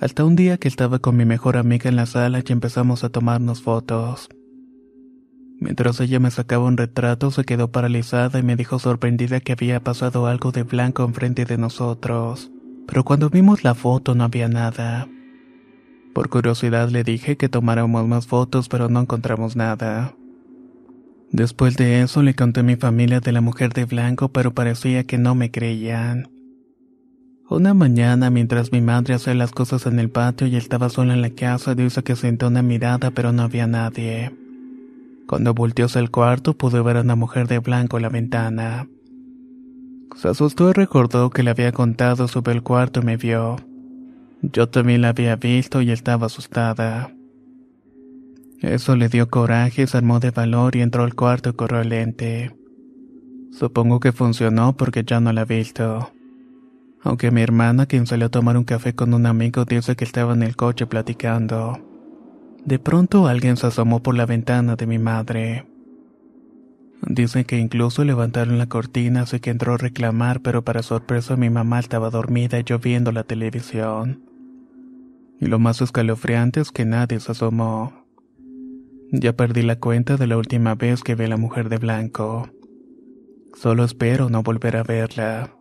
Hasta 0.00 0.22
un 0.22 0.36
día 0.36 0.58
que 0.58 0.68
estaba 0.68 0.98
con 0.98 1.16
mi 1.16 1.24
mejor 1.24 1.56
amiga 1.56 1.88
en 1.88 1.96
la 1.96 2.04
sala 2.04 2.42
y 2.46 2.52
empezamos 2.52 3.04
a 3.04 3.08
tomarnos 3.08 3.62
fotos. 3.62 4.28
Mientras 5.60 5.98
ella 6.00 6.20
me 6.20 6.30
sacaba 6.30 6.66
un 6.66 6.76
retrato, 6.76 7.30
se 7.30 7.44
quedó 7.44 7.72
paralizada 7.72 8.38
y 8.38 8.42
me 8.42 8.56
dijo 8.56 8.78
sorprendida 8.78 9.40
que 9.40 9.52
había 9.52 9.82
pasado 9.82 10.26
algo 10.26 10.52
de 10.52 10.64
blanco 10.64 11.04
enfrente 11.04 11.46
de 11.46 11.56
nosotros. 11.56 12.50
Pero 12.86 13.02
cuando 13.02 13.30
vimos 13.30 13.64
la 13.64 13.74
foto 13.74 14.14
no 14.14 14.24
había 14.24 14.48
nada. 14.48 15.08
Por 16.14 16.28
curiosidad 16.28 16.90
le 16.90 17.02
dije 17.02 17.36
que 17.36 17.48
tomáramos 17.48 18.06
más 18.06 18.28
fotos, 18.28 18.68
pero 18.68 18.88
no 18.88 19.00
encontramos 19.00 19.56
nada. 19.56 20.14
Después 21.32 21.76
de 21.76 22.02
eso 22.02 22.22
le 22.22 22.34
conté 22.34 22.60
a 22.60 22.62
mi 22.62 22.76
familia 22.76 23.18
de 23.18 23.32
la 23.32 23.40
mujer 23.40 23.72
de 23.72 23.84
blanco, 23.84 24.28
pero 24.28 24.54
parecía 24.54 25.02
que 25.02 25.18
no 25.18 25.34
me 25.34 25.50
creían. 25.50 26.30
Una 27.50 27.74
mañana, 27.74 28.30
mientras 28.30 28.70
mi 28.70 28.80
madre 28.80 29.14
hacía 29.14 29.34
las 29.34 29.50
cosas 29.50 29.86
en 29.86 29.98
el 29.98 30.08
patio 30.08 30.46
y 30.46 30.54
estaba 30.54 30.88
sola 30.88 31.14
en 31.14 31.22
la 31.22 31.30
casa, 31.30 31.74
dice 31.74 32.04
que 32.04 32.14
sentó 32.14 32.46
una 32.46 32.62
mirada, 32.62 33.10
pero 33.10 33.32
no 33.32 33.42
había 33.42 33.66
nadie. 33.66 34.32
Cuando 35.26 35.52
volteó 35.52 35.86
hacia 35.86 36.00
el 36.00 36.12
cuarto, 36.12 36.56
pude 36.56 36.80
ver 36.80 36.98
a 36.98 37.00
una 37.00 37.16
mujer 37.16 37.48
de 37.48 37.58
blanco 37.58 37.96
en 37.96 38.02
la 38.02 38.08
ventana. 38.08 38.88
Se 40.14 40.28
asustó 40.28 40.70
y 40.70 40.72
recordó 40.74 41.30
que 41.30 41.42
le 41.42 41.50
había 41.50 41.72
contado 41.72 42.28
sobre 42.28 42.52
el 42.52 42.62
cuarto 42.62 43.00
y 43.00 43.04
me 43.04 43.16
vio. 43.16 43.56
Yo 44.52 44.68
también 44.68 45.00
la 45.00 45.08
había 45.10 45.36
visto 45.36 45.80
y 45.80 45.90
estaba 45.90 46.26
asustada. 46.26 47.14
Eso 48.60 48.94
le 48.94 49.08
dio 49.08 49.28
coraje, 49.30 49.86
se 49.86 49.96
armó 49.96 50.20
de 50.20 50.30
valor 50.30 50.76
y 50.76 50.82
entró 50.82 51.02
al 51.04 51.14
cuarto 51.14 51.50
y 51.50 51.52
corrió 51.54 51.82
lente. 51.82 52.54
Supongo 53.52 54.00
que 54.00 54.12
funcionó 54.12 54.76
porque 54.76 55.02
ya 55.02 55.20
no 55.20 55.32
la 55.32 55.42
he 55.42 55.44
visto. 55.46 56.12
Aunque 57.02 57.30
mi 57.30 57.40
hermana, 57.40 57.86
quien 57.86 58.06
salió 58.06 58.26
a 58.26 58.30
tomar 58.30 58.56
un 58.56 58.64
café 58.64 58.94
con 58.94 59.14
un 59.14 59.26
amigo, 59.26 59.64
dice 59.64 59.96
que 59.96 60.04
estaba 60.04 60.34
en 60.34 60.42
el 60.42 60.56
coche 60.56 60.86
platicando. 60.86 61.78
De 62.64 62.78
pronto 62.78 63.26
alguien 63.26 63.56
se 63.56 63.68
asomó 63.68 64.02
por 64.02 64.14
la 64.14 64.26
ventana 64.26 64.76
de 64.76 64.86
mi 64.86 64.98
madre. 64.98 65.66
Dice 67.06 67.44
que 67.44 67.58
incluso 67.58 68.04
levantaron 68.04 68.58
la 68.58 68.66
cortina, 68.66 69.22
así 69.22 69.40
que 69.40 69.50
entró 69.50 69.74
a 69.74 69.78
reclamar, 69.78 70.40
pero 70.40 70.62
para 70.64 70.82
sorpresa 70.82 71.36
mi 71.36 71.48
mamá 71.48 71.80
estaba 71.80 72.10
dormida 72.10 72.58
y 72.58 72.64
yo 72.64 72.78
viendo 72.78 73.10
la 73.12 73.24
televisión. 73.24 74.33
Y 75.44 75.46
lo 75.46 75.58
más 75.58 75.82
escalofriante 75.82 76.60
es 76.60 76.72
que 76.72 76.86
nadie 76.86 77.20
se 77.20 77.32
asomó. 77.32 78.06
Ya 79.12 79.34
perdí 79.34 79.60
la 79.60 79.78
cuenta 79.78 80.16
de 80.16 80.26
la 80.26 80.38
última 80.38 80.74
vez 80.74 81.02
que 81.02 81.14
vi 81.14 81.24
a 81.24 81.28
la 81.28 81.36
mujer 81.36 81.68
de 81.68 81.76
blanco. 81.76 82.48
Solo 83.52 83.84
espero 83.84 84.30
no 84.30 84.42
volver 84.42 84.78
a 84.78 84.84
verla. 84.84 85.54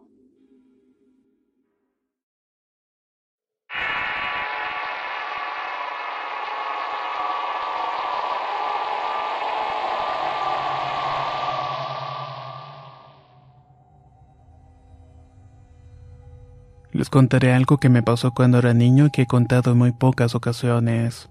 Les 16.93 17.09
contaré 17.09 17.51
algo 17.53 17.79
que 17.79 17.89
me 17.89 18.03
pasó 18.03 18.35
cuando 18.35 18.59
era 18.59 18.75
niño 18.75 19.07
y 19.07 19.09
que 19.09 19.23
he 19.23 19.27
contado 19.27 19.71
en 19.71 19.79
muy 19.79 19.91
pocas 19.91 20.35
ocasiones. 20.35 21.27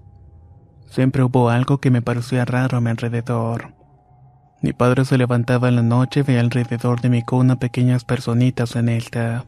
Siempre 0.90 1.22
hubo 1.22 1.50
algo 1.50 1.78
que 1.78 1.92
me 1.92 2.02
parecía 2.02 2.44
raro 2.44 2.78
a 2.78 2.80
mi 2.80 2.90
alrededor. 2.90 3.72
Mi 4.60 4.72
padre 4.72 5.04
se 5.04 5.16
levantaba 5.18 5.68
en 5.68 5.76
la 5.76 5.82
noche 5.82 6.20
y 6.20 6.22
veía 6.24 6.40
alrededor 6.40 7.00
de 7.00 7.10
mi 7.10 7.22
cuna 7.22 7.60
pequeñas 7.60 8.04
personitas 8.04 8.74
en 8.74 8.88
esta. 8.88 9.44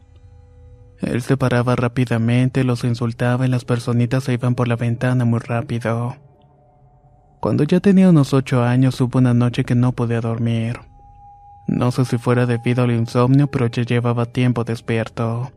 Él 1.01 1.21
se 1.21 1.35
paraba 1.35 1.75
rápidamente, 1.75 2.63
los 2.63 2.85
insultaba 2.85 3.45
y 3.45 3.49
las 3.49 3.65
personitas 3.65 4.23
se 4.23 4.33
iban 4.33 4.55
por 4.55 4.69
la 4.69 4.77
ventana 4.77 5.25
muy 5.25 5.39
rápido. 5.39 6.15
Cuando 7.41 7.65
ya 7.65 7.81
tenía 7.81 8.09
unos 8.09 8.33
ocho 8.33 8.63
años 8.63 9.01
hubo 9.01 9.19
una 9.19 9.33
noche 9.33 9.65
que 9.65 9.75
no 9.75 9.91
podía 9.91 10.21
dormir. 10.21 10.79
No 11.67 11.91
sé 11.91 12.05
si 12.05 12.17
fuera 12.17 12.45
debido 12.45 12.83
al 12.83 12.91
insomnio, 12.91 13.47
pero 13.47 13.67
ya 13.67 13.83
llevaba 13.83 14.25
tiempo 14.25 14.63
despierto. 14.63 15.51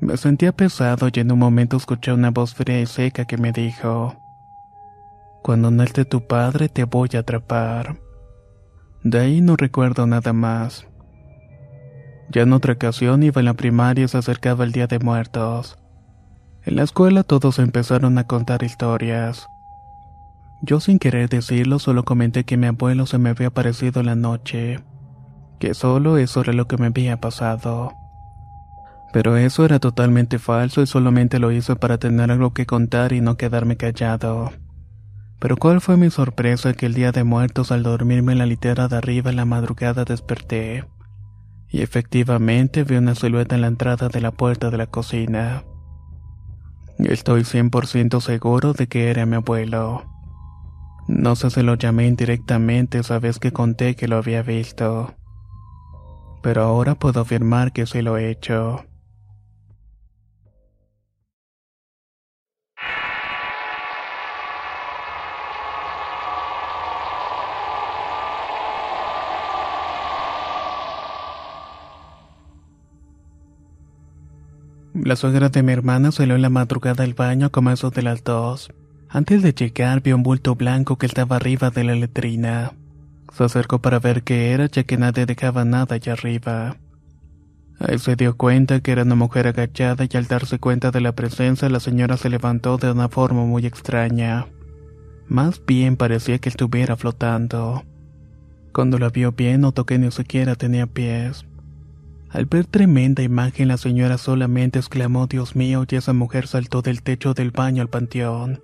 Me 0.00 0.16
sentía 0.16 0.52
pesado 0.52 1.08
y 1.12 1.20
en 1.20 1.30
un 1.30 1.38
momento 1.38 1.76
escuché 1.76 2.12
una 2.12 2.30
voz 2.30 2.54
fría 2.54 2.80
y 2.80 2.86
seca 2.86 3.26
que 3.26 3.36
me 3.36 3.52
dijo, 3.52 4.16
Cuando 5.42 5.70
no 5.70 5.82
esté 5.82 6.06
tu 6.06 6.26
padre 6.26 6.70
te 6.70 6.84
voy 6.84 7.10
a 7.14 7.18
atrapar. 7.18 8.00
De 9.04 9.18
ahí 9.20 9.42
no 9.42 9.56
recuerdo 9.56 10.06
nada 10.06 10.32
más. 10.32 10.86
Ya 12.30 12.42
en 12.42 12.54
otra 12.54 12.74
ocasión 12.74 13.22
iba 13.22 13.40
a 13.40 13.44
la 13.44 13.54
primaria 13.54 14.06
y 14.06 14.08
se 14.08 14.16
acercaba 14.16 14.64
el 14.64 14.72
Día 14.72 14.86
de 14.86 15.00
Muertos. 15.00 15.78
En 16.64 16.76
la 16.76 16.82
escuela 16.82 17.22
todos 17.22 17.58
empezaron 17.58 18.16
a 18.16 18.26
contar 18.26 18.62
historias. 18.62 19.48
Yo 20.62 20.80
sin 20.80 20.98
querer 20.98 21.28
decirlo 21.28 21.78
solo 21.78 22.04
comenté 22.04 22.44
que 22.44 22.56
mi 22.56 22.66
abuelo 22.66 23.04
se 23.04 23.18
me 23.18 23.30
había 23.30 23.48
aparecido 23.48 24.02
la 24.02 24.14
noche, 24.14 24.80
que 25.58 25.74
solo 25.74 26.16
eso 26.16 26.40
era 26.40 26.54
lo 26.54 26.66
que 26.68 26.78
me 26.78 26.86
había 26.86 27.20
pasado. 27.20 27.99
Pero 29.12 29.36
eso 29.36 29.64
era 29.64 29.80
totalmente 29.80 30.38
falso 30.38 30.82
y 30.82 30.86
solamente 30.86 31.38
lo 31.38 31.50
hice 31.50 31.74
para 31.76 31.98
tener 31.98 32.30
algo 32.30 32.52
que 32.52 32.66
contar 32.66 33.12
y 33.12 33.20
no 33.20 33.36
quedarme 33.36 33.76
callado. 33.76 34.52
Pero 35.40 35.56
cuál 35.56 35.80
fue 35.80 35.96
mi 35.96 36.10
sorpresa 36.10 36.74
que 36.74 36.86
el 36.86 36.94
día 36.94 37.12
de 37.12 37.24
muertos 37.24 37.72
al 37.72 37.82
dormirme 37.82 38.32
en 38.32 38.38
la 38.38 38.46
litera 38.46 38.88
de 38.88 38.96
arriba 38.96 39.30
en 39.30 39.36
la 39.36 39.46
madrugada 39.46 40.04
desperté. 40.04 40.84
Y 41.70 41.82
efectivamente 41.82 42.84
vi 42.84 42.96
una 42.96 43.14
silueta 43.14 43.54
en 43.54 43.62
la 43.62 43.68
entrada 43.68 44.08
de 44.08 44.20
la 44.20 44.32
puerta 44.32 44.70
de 44.70 44.76
la 44.76 44.86
cocina. 44.86 45.64
Estoy 46.98 47.42
100% 47.42 48.20
seguro 48.20 48.74
de 48.74 48.86
que 48.86 49.10
era 49.10 49.24
mi 49.24 49.36
abuelo. 49.36 50.04
No 51.08 51.34
sé 51.36 51.50
si 51.50 51.62
lo 51.62 51.74
llamé 51.74 52.06
indirectamente 52.06 52.98
esa 52.98 53.18
vez 53.18 53.38
que 53.38 53.52
conté 53.52 53.96
que 53.96 54.08
lo 54.08 54.18
había 54.18 54.42
visto. 54.42 55.14
Pero 56.42 56.62
ahora 56.62 56.94
puedo 56.96 57.20
afirmar 57.20 57.72
que 57.72 57.86
sí 57.86 58.02
lo 58.02 58.18
he 58.18 58.30
hecho. 58.30 58.84
La 75.02 75.16
suegra 75.16 75.48
de 75.48 75.62
mi 75.62 75.72
hermana 75.72 76.12
salió 76.12 76.34
en 76.34 76.42
la 76.42 76.50
madrugada 76.50 77.04
al 77.04 77.14
baño 77.14 77.46
a 77.46 77.50
comienzos 77.50 77.90
de 77.94 78.02
las 78.02 78.22
dos. 78.22 78.70
Antes 79.08 79.42
de 79.42 79.54
llegar 79.54 80.02
vio 80.02 80.14
un 80.14 80.22
bulto 80.22 80.56
blanco 80.56 80.98
que 80.98 81.06
estaba 81.06 81.36
arriba 81.36 81.70
de 81.70 81.84
la 81.84 81.94
letrina. 81.94 82.72
Se 83.32 83.44
acercó 83.44 83.80
para 83.80 83.98
ver 83.98 84.22
qué 84.24 84.50
era 84.52 84.66
ya 84.66 84.82
que 84.82 84.98
nadie 84.98 85.24
dejaba 85.24 85.64
nada 85.64 85.94
allá 85.94 86.12
arriba. 86.12 86.76
Ahí 87.78 87.98
se 87.98 88.14
dio 88.14 88.36
cuenta 88.36 88.80
que 88.80 88.92
era 88.92 89.04
una 89.04 89.14
mujer 89.14 89.46
agachada 89.46 90.04
y 90.04 90.16
al 90.18 90.26
darse 90.26 90.58
cuenta 90.58 90.90
de 90.90 91.00
la 91.00 91.12
presencia 91.12 91.70
la 91.70 91.80
señora 91.80 92.18
se 92.18 92.28
levantó 92.28 92.76
de 92.76 92.92
una 92.92 93.08
forma 93.08 93.46
muy 93.46 93.64
extraña. 93.64 94.48
Más 95.28 95.64
bien 95.64 95.96
parecía 95.96 96.38
que 96.40 96.50
estuviera 96.50 96.96
flotando. 96.96 97.84
Cuando 98.74 98.98
la 98.98 99.08
vio 99.08 99.32
bien 99.32 99.62
notó 99.62 99.86
que 99.86 99.98
ni 99.98 100.10
siquiera 100.10 100.56
tenía 100.56 100.86
pies. 100.86 101.46
Al 102.32 102.46
ver 102.46 102.64
tremenda 102.64 103.22
imagen, 103.22 103.68
la 103.68 103.76
señora 103.76 104.16
solamente 104.16 104.78
exclamó 104.78 105.26
Dios 105.26 105.56
mío 105.56 105.84
y 105.88 105.96
esa 105.96 106.12
mujer 106.12 106.46
saltó 106.46 106.80
del 106.80 107.02
techo 107.02 107.34
del 107.34 107.50
baño 107.50 107.82
al 107.82 107.88
panteón. 107.88 108.62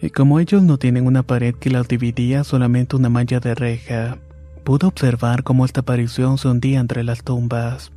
Y 0.00 0.10
como 0.10 0.38
ellos 0.38 0.62
no 0.62 0.78
tienen 0.78 1.06
una 1.06 1.24
pared 1.24 1.54
que 1.54 1.68
las 1.68 1.88
dividía, 1.88 2.44
solamente 2.44 2.94
una 2.96 3.08
malla 3.08 3.40
de 3.40 3.54
reja, 3.54 4.18
pudo 4.62 4.86
observar 4.86 5.42
cómo 5.42 5.64
esta 5.64 5.80
aparición 5.80 6.38
se 6.38 6.48
hundía 6.48 6.78
entre 6.78 7.02
las 7.02 7.24
tumbas. 7.24 7.90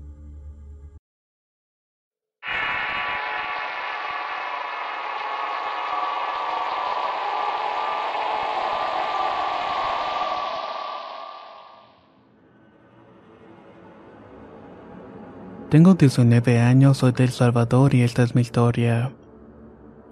Tengo 15.74 15.96
19 15.96 16.60
años, 16.60 17.00
soy 17.00 17.14
de 17.14 17.24
El 17.24 17.32
Salvador 17.32 17.96
y 17.96 18.04
esta 18.04 18.22
es 18.22 18.36
mi 18.36 18.42
historia. 18.42 19.12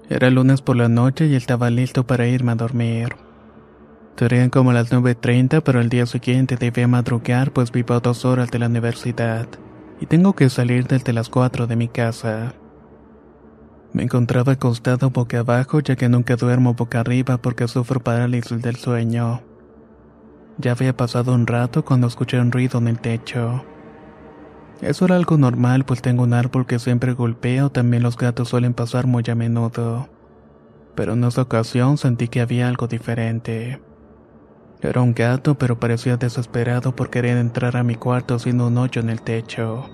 Era 0.09 0.31
lunes 0.31 0.63
por 0.63 0.75
la 0.75 0.89
noche 0.89 1.27
y 1.27 1.35
estaba 1.35 1.69
listo 1.69 2.07
para 2.07 2.25
irme 2.25 2.53
a 2.53 2.55
dormir. 2.55 3.09
Serían 4.17 4.49
como 4.49 4.73
las 4.73 4.91
9.30, 4.91 5.61
pero 5.61 5.79
el 5.79 5.89
día 5.89 6.07
siguiente 6.07 6.55
debía 6.55 6.87
madrugar 6.87 7.51
pues 7.51 7.71
vivo 7.71 7.93
a 7.93 7.99
dos 7.99 8.25
horas 8.25 8.49
de 8.49 8.57
la 8.57 8.65
universidad 8.65 9.47
y 9.99 10.07
tengo 10.07 10.33
que 10.33 10.49
salir 10.49 10.87
desde 10.87 11.13
las 11.13 11.29
4 11.29 11.67
de 11.67 11.75
mi 11.75 11.87
casa. 11.87 12.55
Me 13.93 14.01
encontraba 14.01 14.53
acostado 14.53 15.11
boca 15.11 15.41
abajo 15.41 15.79
ya 15.81 15.95
que 15.95 16.09
nunca 16.09 16.37
duermo 16.37 16.73
boca 16.73 17.01
arriba 17.01 17.37
porque 17.37 17.67
sufro 17.67 17.99
parálisis 17.99 18.63
del 18.63 18.77
sueño. 18.77 19.43
Ya 20.57 20.71
había 20.71 20.97
pasado 20.97 21.35
un 21.35 21.45
rato 21.45 21.85
cuando 21.85 22.07
escuché 22.07 22.39
un 22.39 22.51
ruido 22.51 22.79
en 22.79 22.87
el 22.87 22.99
techo. 22.99 23.63
Eso 24.81 25.05
era 25.05 25.15
algo 25.15 25.37
normal, 25.37 25.85
pues 25.85 26.01
tengo 26.01 26.23
un 26.23 26.33
árbol 26.33 26.65
que 26.65 26.79
siempre 26.79 27.13
golpeo, 27.13 27.69
también 27.69 28.01
los 28.01 28.17
gatos 28.17 28.49
suelen 28.49 28.73
pasar 28.73 29.05
muy 29.05 29.23
a 29.29 29.35
menudo. 29.35 30.09
Pero 30.95 31.13
en 31.13 31.23
esta 31.23 31.43
ocasión 31.43 31.97
sentí 31.97 32.27
que 32.27 32.41
había 32.41 32.67
algo 32.67 32.87
diferente. 32.87 33.79
Era 34.81 35.01
un 35.01 35.13
gato, 35.13 35.55
pero 35.55 35.79
parecía 35.79 36.17
desesperado 36.17 36.95
por 36.95 37.11
querer 37.11 37.37
entrar 37.37 37.77
a 37.77 37.83
mi 37.83 37.95
cuarto 37.95 38.33
haciendo 38.33 38.67
un 38.67 38.77
hoyo 38.79 39.01
en 39.01 39.11
el 39.11 39.21
techo. 39.21 39.87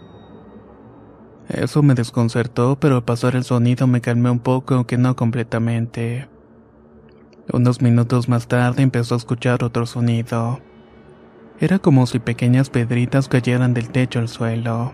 Eso 1.50 1.84
me 1.84 1.93
desconcertó, 1.93 2.78
pero 2.80 2.95
al 2.95 3.04
pasar 3.04 3.36
el 3.36 3.43
sonido 3.43 3.88
me 3.88 4.00
calmé 4.00 4.30
un 4.30 4.39
poco, 4.39 4.76
aunque 4.76 4.97
no 4.97 5.15
completamente. 5.17 6.30
Unos 7.52 7.82
minutos 7.82 8.30
más 8.30 8.47
tarde 8.47 8.84
empezó 8.84 9.15
a 9.15 9.17
escuchar 9.17 9.63
otro 9.63 9.86
sonido. 9.86 10.60
Era 11.60 11.80
como 11.80 12.06
si 12.06 12.20
pequeñas 12.20 12.70
pedritas 12.70 13.28
cayeran 13.28 13.74
del 13.74 13.89
techo 13.89 14.20
al 14.20 14.28
suelo. 14.28 14.93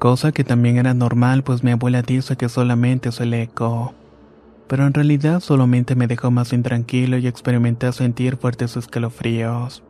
Cosa 0.00 0.32
que 0.32 0.42
también 0.42 0.78
era 0.78 0.94
normal, 0.94 1.44
pues 1.44 1.62
mi 1.62 1.70
abuela 1.70 2.02
dice 2.02 2.36
que 2.36 2.48
solamente 2.48 3.10
es 3.10 3.20
el 3.20 3.32
eco. 3.34 3.94
Pero 4.66 4.84
en 4.84 4.94
realidad 4.94 5.38
solamente 5.38 5.94
me 5.94 6.08
dejó 6.08 6.32
más 6.32 6.52
intranquilo 6.52 7.18
y 7.18 7.28
experimenté 7.28 7.92
sentir 7.92 8.36
fuertes 8.36 8.76
escalofríos. 8.76 9.84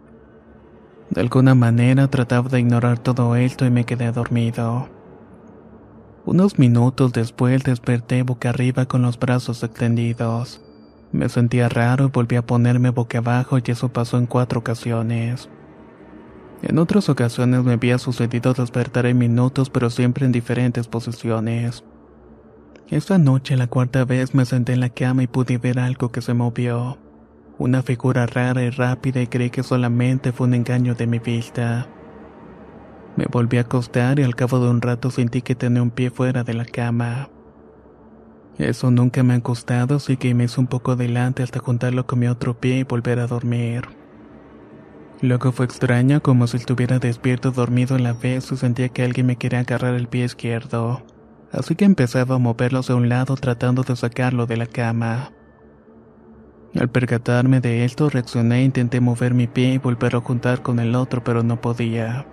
De 1.08 1.22
alguna 1.22 1.54
manera 1.54 2.08
trataba 2.08 2.50
de 2.50 2.60
ignorar 2.60 2.98
todo 2.98 3.34
esto 3.34 3.64
y 3.64 3.70
me 3.70 3.84
quedé 3.84 4.12
dormido. 4.12 4.88
Unos 6.26 6.58
minutos 6.58 7.14
después 7.14 7.64
desperté 7.64 8.22
boca 8.22 8.50
arriba 8.50 8.84
con 8.84 9.00
los 9.00 9.18
brazos 9.18 9.62
extendidos. 9.62 10.60
Me 11.12 11.28
sentía 11.28 11.68
raro 11.68 12.06
y 12.06 12.10
volví 12.10 12.36
a 12.36 12.46
ponerme 12.46 12.90
boca 12.90 13.18
abajo 13.18 13.58
y 13.58 13.70
eso 13.70 13.90
pasó 13.90 14.16
en 14.16 14.26
cuatro 14.26 14.60
ocasiones. 14.60 15.50
En 16.62 16.78
otras 16.78 17.08
ocasiones 17.08 17.64
me 17.64 17.74
había 17.74 17.98
sucedido 17.98 18.54
despertar 18.54 19.04
en 19.06 19.18
minutos 19.18 19.68
pero 19.68 19.90
siempre 19.90 20.24
en 20.24 20.32
diferentes 20.32 20.88
posiciones. 20.88 21.84
Esta 22.88 23.18
noche, 23.18 23.56
la 23.56 23.66
cuarta 23.66 24.04
vez, 24.04 24.34
me 24.34 24.44
senté 24.44 24.72
en 24.72 24.80
la 24.80 24.90
cama 24.90 25.22
y 25.22 25.26
pude 25.26 25.58
ver 25.58 25.78
algo 25.78 26.10
que 26.10 26.22
se 26.22 26.34
movió. 26.34 26.98
Una 27.58 27.82
figura 27.82 28.26
rara 28.26 28.62
y 28.62 28.70
rápida 28.70 29.20
y 29.20 29.26
creí 29.26 29.50
que 29.50 29.62
solamente 29.62 30.32
fue 30.32 30.46
un 30.46 30.54
engaño 30.54 30.94
de 30.94 31.06
mi 31.06 31.18
vista. 31.18 31.88
Me 33.16 33.26
volví 33.30 33.58
a 33.58 33.62
acostar 33.62 34.18
y 34.18 34.22
al 34.22 34.34
cabo 34.34 34.58
de 34.60 34.70
un 34.70 34.80
rato 34.80 35.10
sentí 35.10 35.42
que 35.42 35.54
tenía 35.54 35.82
un 35.82 35.90
pie 35.90 36.10
fuera 36.10 36.44
de 36.44 36.54
la 36.54 36.64
cama. 36.64 37.28
Eso 38.58 38.90
nunca 38.90 39.22
me 39.22 39.34
ha 39.34 39.40
costado, 39.40 39.96
así 39.96 40.16
que 40.16 40.34
me 40.34 40.44
hice 40.44 40.60
un 40.60 40.66
poco 40.66 40.92
adelante 40.92 41.42
hasta 41.42 41.58
juntarlo 41.58 42.06
con 42.06 42.18
mi 42.18 42.28
otro 42.28 42.58
pie 42.58 42.78
y 42.78 42.84
volver 42.84 43.18
a 43.18 43.26
dormir. 43.26 43.82
Luego 45.22 45.52
fue 45.52 45.64
extraño, 45.66 46.20
como 46.20 46.46
si 46.46 46.56
estuviera 46.56 46.98
despierto 46.98 47.52
dormido 47.52 47.94
a 47.94 47.98
la 47.98 48.12
vez 48.12 48.50
y 48.50 48.56
sentía 48.56 48.88
que 48.88 49.04
alguien 49.04 49.26
me 49.26 49.36
quería 49.36 49.60
agarrar 49.60 49.94
el 49.94 50.08
pie 50.08 50.24
izquierdo. 50.24 51.02
Así 51.52 51.76
que 51.76 51.84
empezaba 51.84 52.34
a 52.34 52.38
moverlo 52.38 52.80
hacia 52.80 52.96
un 52.96 53.08
lado 53.08 53.36
tratando 53.36 53.84
de 53.84 53.94
sacarlo 53.94 54.46
de 54.46 54.56
la 54.56 54.66
cama. 54.66 55.30
Al 56.74 56.88
percatarme 56.88 57.60
de 57.60 57.84
esto, 57.84 58.08
reaccioné 58.08 58.60
e 58.60 58.64
intenté 58.64 59.00
mover 59.00 59.34
mi 59.34 59.46
pie 59.46 59.74
y 59.74 59.78
volverlo 59.78 60.20
a 60.20 60.22
juntar 60.22 60.62
con 60.62 60.80
el 60.80 60.94
otro, 60.94 61.22
pero 61.22 61.42
no 61.42 61.60
podía. 61.60 62.26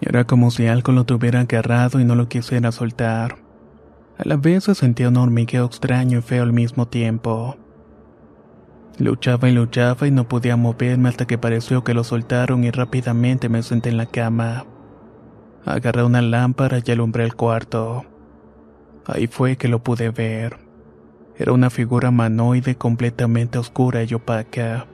Era 0.00 0.24
como 0.24 0.50
si 0.50 0.66
algo 0.66 0.92
lo 0.92 1.04
tuviera 1.04 1.40
agarrado 1.40 1.98
y 1.98 2.04
no 2.04 2.14
lo 2.14 2.28
quisiera 2.28 2.70
soltar. 2.70 3.47
A 4.18 4.28
la 4.28 4.36
vez 4.36 4.64
se 4.64 4.74
sentía 4.74 5.10
un 5.10 5.16
hormigueo 5.16 5.64
extraño 5.64 6.18
y 6.18 6.22
feo 6.22 6.42
al 6.42 6.52
mismo 6.52 6.88
tiempo. 6.88 7.56
Luchaba 8.98 9.48
y 9.48 9.52
luchaba 9.52 10.08
y 10.08 10.10
no 10.10 10.26
podía 10.26 10.56
moverme 10.56 11.08
hasta 11.08 11.24
que 11.24 11.38
pareció 11.38 11.84
que 11.84 11.94
lo 11.94 12.02
soltaron 12.02 12.64
y 12.64 12.72
rápidamente 12.72 13.48
me 13.48 13.62
senté 13.62 13.90
en 13.90 13.96
la 13.96 14.06
cama. 14.06 14.66
Agarré 15.64 16.02
una 16.02 16.20
lámpara 16.20 16.80
y 16.84 16.90
alumbré 16.90 17.22
el 17.22 17.36
cuarto. 17.36 18.06
Ahí 19.06 19.28
fue 19.28 19.56
que 19.56 19.68
lo 19.68 19.84
pude 19.84 20.10
ver. 20.10 20.58
Era 21.36 21.52
una 21.52 21.70
figura 21.70 22.08
humanoide 22.08 22.74
completamente 22.74 23.58
oscura 23.58 24.02
y 24.02 24.14
opaca. 24.14 24.86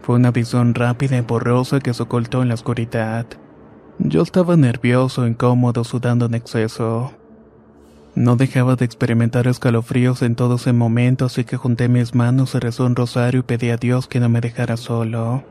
Fue 0.00 0.14
una 0.14 0.30
visión 0.30 0.76
rápida 0.76 1.16
y 1.16 1.22
borrosa 1.22 1.80
que 1.80 1.92
se 1.92 2.04
ocultó 2.04 2.42
en 2.42 2.48
la 2.48 2.54
oscuridad. 2.54 3.26
Yo 3.98 4.22
estaba 4.22 4.56
nervioso, 4.56 5.26
incómodo, 5.26 5.82
sudando 5.82 6.26
en 6.26 6.34
exceso. 6.34 7.12
No 8.14 8.36
dejaba 8.36 8.76
de 8.76 8.84
experimentar 8.84 9.46
escalofríos 9.46 10.20
en 10.20 10.34
todo 10.34 10.56
ese 10.56 10.74
momento, 10.74 11.24
así 11.24 11.44
que 11.44 11.56
junté 11.56 11.88
mis 11.88 12.14
manos, 12.14 12.52
rezó 12.54 12.84
un 12.84 12.94
rosario 12.94 13.40
y 13.40 13.42
pedí 13.42 13.70
a 13.70 13.78
Dios 13.78 14.06
que 14.06 14.20
no 14.20 14.28
me 14.28 14.42
dejara 14.42 14.76
solo. 14.76 15.44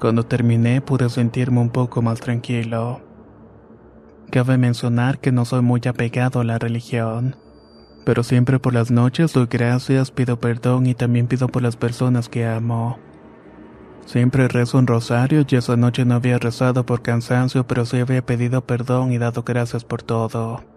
Cuando 0.00 0.24
terminé 0.24 0.80
pude 0.80 1.08
sentirme 1.08 1.60
un 1.60 1.70
poco 1.70 2.02
más 2.02 2.20
tranquilo. 2.20 3.00
Cabe 4.30 4.58
mencionar 4.58 5.20
que 5.20 5.30
no 5.30 5.44
soy 5.44 5.62
muy 5.62 5.80
apegado 5.86 6.40
a 6.40 6.44
la 6.44 6.58
religión, 6.58 7.36
pero 8.04 8.24
siempre 8.24 8.58
por 8.58 8.74
las 8.74 8.90
noches 8.90 9.32
doy 9.32 9.46
gracias, 9.48 10.10
pido 10.10 10.40
perdón 10.40 10.86
y 10.86 10.94
también 10.94 11.28
pido 11.28 11.46
por 11.46 11.62
las 11.62 11.76
personas 11.76 12.28
que 12.28 12.44
amo. 12.44 12.98
Siempre 14.04 14.48
rezo 14.48 14.78
un 14.78 14.88
rosario 14.88 15.46
y 15.48 15.54
esa 15.54 15.76
noche 15.76 16.04
no 16.04 16.16
había 16.16 16.38
rezado 16.38 16.84
por 16.84 17.02
cansancio, 17.02 17.68
pero 17.68 17.86
sí 17.86 17.98
había 17.98 18.26
pedido 18.26 18.66
perdón 18.66 19.12
y 19.12 19.18
dado 19.18 19.44
gracias 19.44 19.84
por 19.84 20.02
todo. 20.02 20.75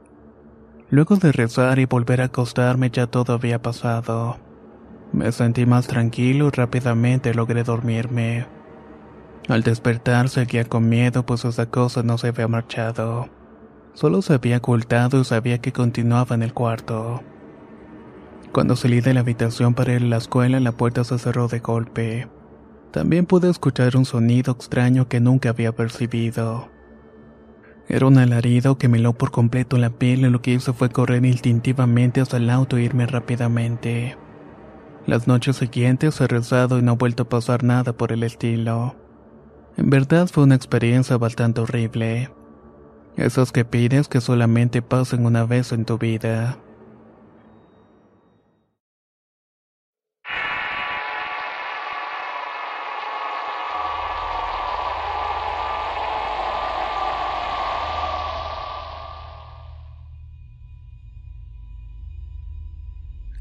Luego 0.91 1.17
de 1.17 1.31
rezar 1.31 1.77
y 1.77 1.85
volver 1.85 2.21
a 2.21 2.25
acostarme 2.25 2.89
ya 2.89 3.05
todo 3.05 3.33
había 3.33 3.61
pasado. 3.61 4.37
Me 5.13 5.31
sentí 5.31 5.65
más 5.65 5.87
tranquilo 5.87 6.47
y 6.47 6.49
rápidamente 6.51 7.33
logré 7.33 7.63
dormirme. 7.63 8.47
Al 9.47 9.61
despertar 9.63 10.29
seguía 10.29 10.65
con 10.65 10.89
miedo 10.89 11.25
pues 11.25 11.45
esa 11.45 11.67
cosa 11.67 12.01
no 12.01 12.17
se 12.17 12.29
había 12.29 12.47
marchado. 12.47 13.29
Solo 13.93 14.21
se 14.21 14.33
había 14.33 14.57
ocultado 14.57 15.21
y 15.21 15.25
sabía 15.25 15.59
que 15.59 15.73
continuaba 15.73 16.35
en 16.35 16.43
el 16.43 16.53
cuarto. 16.53 17.21
Cuando 18.51 18.75
salí 18.75 19.01
de 19.01 19.13
la 19.13 19.19
habitación 19.19 19.75
para 19.75 19.93
ir 19.93 20.01
a 20.01 20.05
la 20.05 20.17
escuela, 20.17 20.59
la 20.59 20.71
puerta 20.71 21.03
se 21.03 21.19
cerró 21.19 21.47
de 21.47 21.59
golpe. 21.59 22.27
También 22.91 23.27
pude 23.27 23.49
escuchar 23.49 23.95
un 23.95 24.05
sonido 24.05 24.53
extraño 24.53 25.07
que 25.07 25.19
nunca 25.19 25.49
había 25.49 25.71
percibido. 25.71 26.69
Era 27.89 28.05
un 28.05 28.19
alarido 28.19 28.77
que 28.77 28.87
me 28.87 28.99
heló 28.99 29.13
por 29.13 29.31
completo 29.31 29.79
la 29.79 29.89
piel 29.89 30.19
y 30.19 30.29
lo 30.29 30.43
que 30.43 30.51
hice 30.51 30.73
fue 30.73 30.89
correr 30.89 31.25
instintivamente 31.25 32.21
hasta 32.21 32.37
el 32.37 32.51
auto 32.51 32.77
e 32.77 32.83
irme 32.83 33.07
rápidamente. 33.07 34.15
Las 35.07 35.27
noches 35.27 35.55
siguientes 35.55 36.21
he 36.21 36.27
rezado 36.27 36.77
y 36.77 36.83
no 36.83 36.91
ha 36.91 36.95
vuelto 36.95 37.23
a 37.23 37.29
pasar 37.29 37.63
nada 37.63 37.93
por 37.93 38.11
el 38.11 38.21
estilo. 38.21 38.95
En 39.75 39.89
verdad 39.89 40.27
fue 40.31 40.43
una 40.43 40.53
experiencia 40.53 41.17
bastante 41.17 41.61
horrible. 41.61 42.29
Esos 43.17 43.51
que 43.51 43.65
pides 43.65 44.07
que 44.07 44.21
solamente 44.21 44.83
pasen 44.83 45.25
una 45.25 45.45
vez 45.45 45.71
en 45.71 45.83
tu 45.85 45.97
vida. 45.97 46.59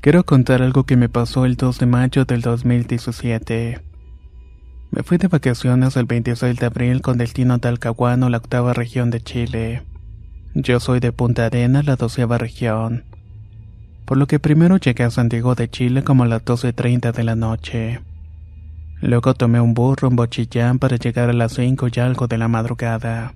Quiero 0.08 0.24
contar 0.24 0.62
algo 0.62 0.84
que 0.84 0.96
me 0.96 1.10
pasó 1.10 1.44
el 1.44 1.56
2 1.56 1.80
de 1.80 1.84
mayo 1.84 2.24
del 2.24 2.40
2017. 2.40 3.78
Me 4.90 5.02
fui 5.02 5.18
de 5.18 5.28
vacaciones 5.28 5.98
el 5.98 6.06
26 6.06 6.56
de 6.58 6.64
abril 6.64 7.02
con 7.02 7.18
destino 7.18 7.52
a 7.52 7.58
Talcahuano, 7.58 8.30
la 8.30 8.38
octava 8.38 8.72
región 8.72 9.10
de 9.10 9.20
Chile. 9.20 9.82
Yo 10.54 10.80
soy 10.80 11.00
de 11.00 11.12
Punta 11.12 11.44
Arena, 11.44 11.82
la 11.82 11.96
doceava 11.96 12.38
región. 12.38 13.04
Por 14.06 14.16
lo 14.16 14.26
que 14.26 14.38
primero 14.38 14.78
llegué 14.78 15.04
a 15.04 15.10
Santiago 15.10 15.54
de 15.54 15.68
Chile 15.68 16.02
como 16.02 16.22
a 16.22 16.26
las 16.26 16.42
12.30 16.42 17.12
de 17.12 17.24
la 17.24 17.36
noche. 17.36 18.00
Luego 19.02 19.34
tomé 19.34 19.60
un 19.60 19.74
burro 19.74 20.08
en 20.08 20.16
Bochillán 20.16 20.78
para 20.78 20.96
llegar 20.96 21.28
a 21.28 21.34
las 21.34 21.52
5 21.52 21.86
y 21.94 22.00
algo 22.00 22.28
de 22.28 22.38
la 22.38 22.48
madrugada. 22.48 23.34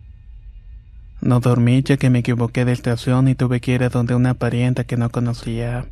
No 1.21 1.41
dormí 1.41 1.83
ya 1.83 1.99
que 1.99 2.09
me 2.09 2.21
equivoqué 2.21 2.65
de 2.65 2.73
estación 2.73 3.29
y 3.29 3.35
tuve 3.35 3.61
que 3.61 3.73
ir 3.73 3.83
a 3.83 3.91
donde 3.91 4.15
una 4.15 4.33
parienta 4.33 4.85
que 4.85 4.97
no 4.97 5.11
conocía. 5.11 5.85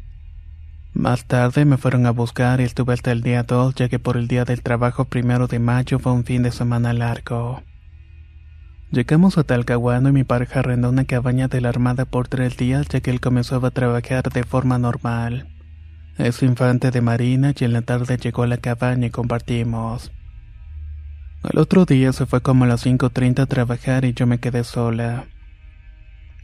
Más 0.93 1.25
tarde 1.25 1.65
me 1.65 1.77
fueron 1.77 2.07
a 2.07 2.11
buscar 2.11 2.61
y 2.61 2.65
estuve 2.65 2.95
hasta 2.95 3.13
el 3.13 3.23
día 3.23 3.45
2 3.45 3.75
ya 3.77 3.89
que 3.89 3.99
por 3.99 4.17
el 4.17 4.27
día 4.27 4.45
del 4.45 4.63
trabajo 4.63 5.05
primero 5.05 5.47
de 5.47 5.59
mayo 5.59 5.99
fue 5.99 6.13
un 6.13 6.25
fin 6.25 6.43
de 6.43 6.51
semana 6.51 6.93
largo. 6.93 7.63
Llegamos 8.91 9.39
a 9.39 9.45
Talcahuano 9.45 10.09
y 10.09 10.13
mi 10.13 10.25
pareja 10.25 10.59
arrendó 10.61 10.89
una 10.89 11.05
cabaña 11.05 11.47
de 11.47 11.61
la 11.61 11.69
Armada 11.69 12.07
por 12.07 12.27
tres 12.27 12.57
días 12.57 12.89
ya 12.89 13.01
que 13.01 13.11
él 13.11 13.21
comenzó 13.21 13.65
a 13.65 13.71
trabajar 13.71 14.25
de 14.33 14.43
forma 14.43 14.79
normal. 14.79 15.47
Es 16.19 16.43
infante 16.43 16.91
de 16.91 17.01
marina 17.01 17.55
y 17.57 17.65
en 17.65 17.73
la 17.73 17.83
tarde 17.83 18.17
llegó 18.17 18.43
a 18.43 18.49
la 18.49 18.57
cabaña 18.57 19.07
y 19.07 19.11
compartimos. 19.11 20.11
Al 21.43 21.59
otro 21.59 21.87
día 21.87 22.13
se 22.13 22.27
fue 22.27 22.43
como 22.43 22.65
a 22.65 22.67
las 22.67 22.85
5.30 22.85 23.39
a 23.39 23.47
trabajar 23.47 24.05
y 24.05 24.13
yo 24.13 24.27
me 24.27 24.39
quedé 24.39 24.65
sola. 24.65 25.27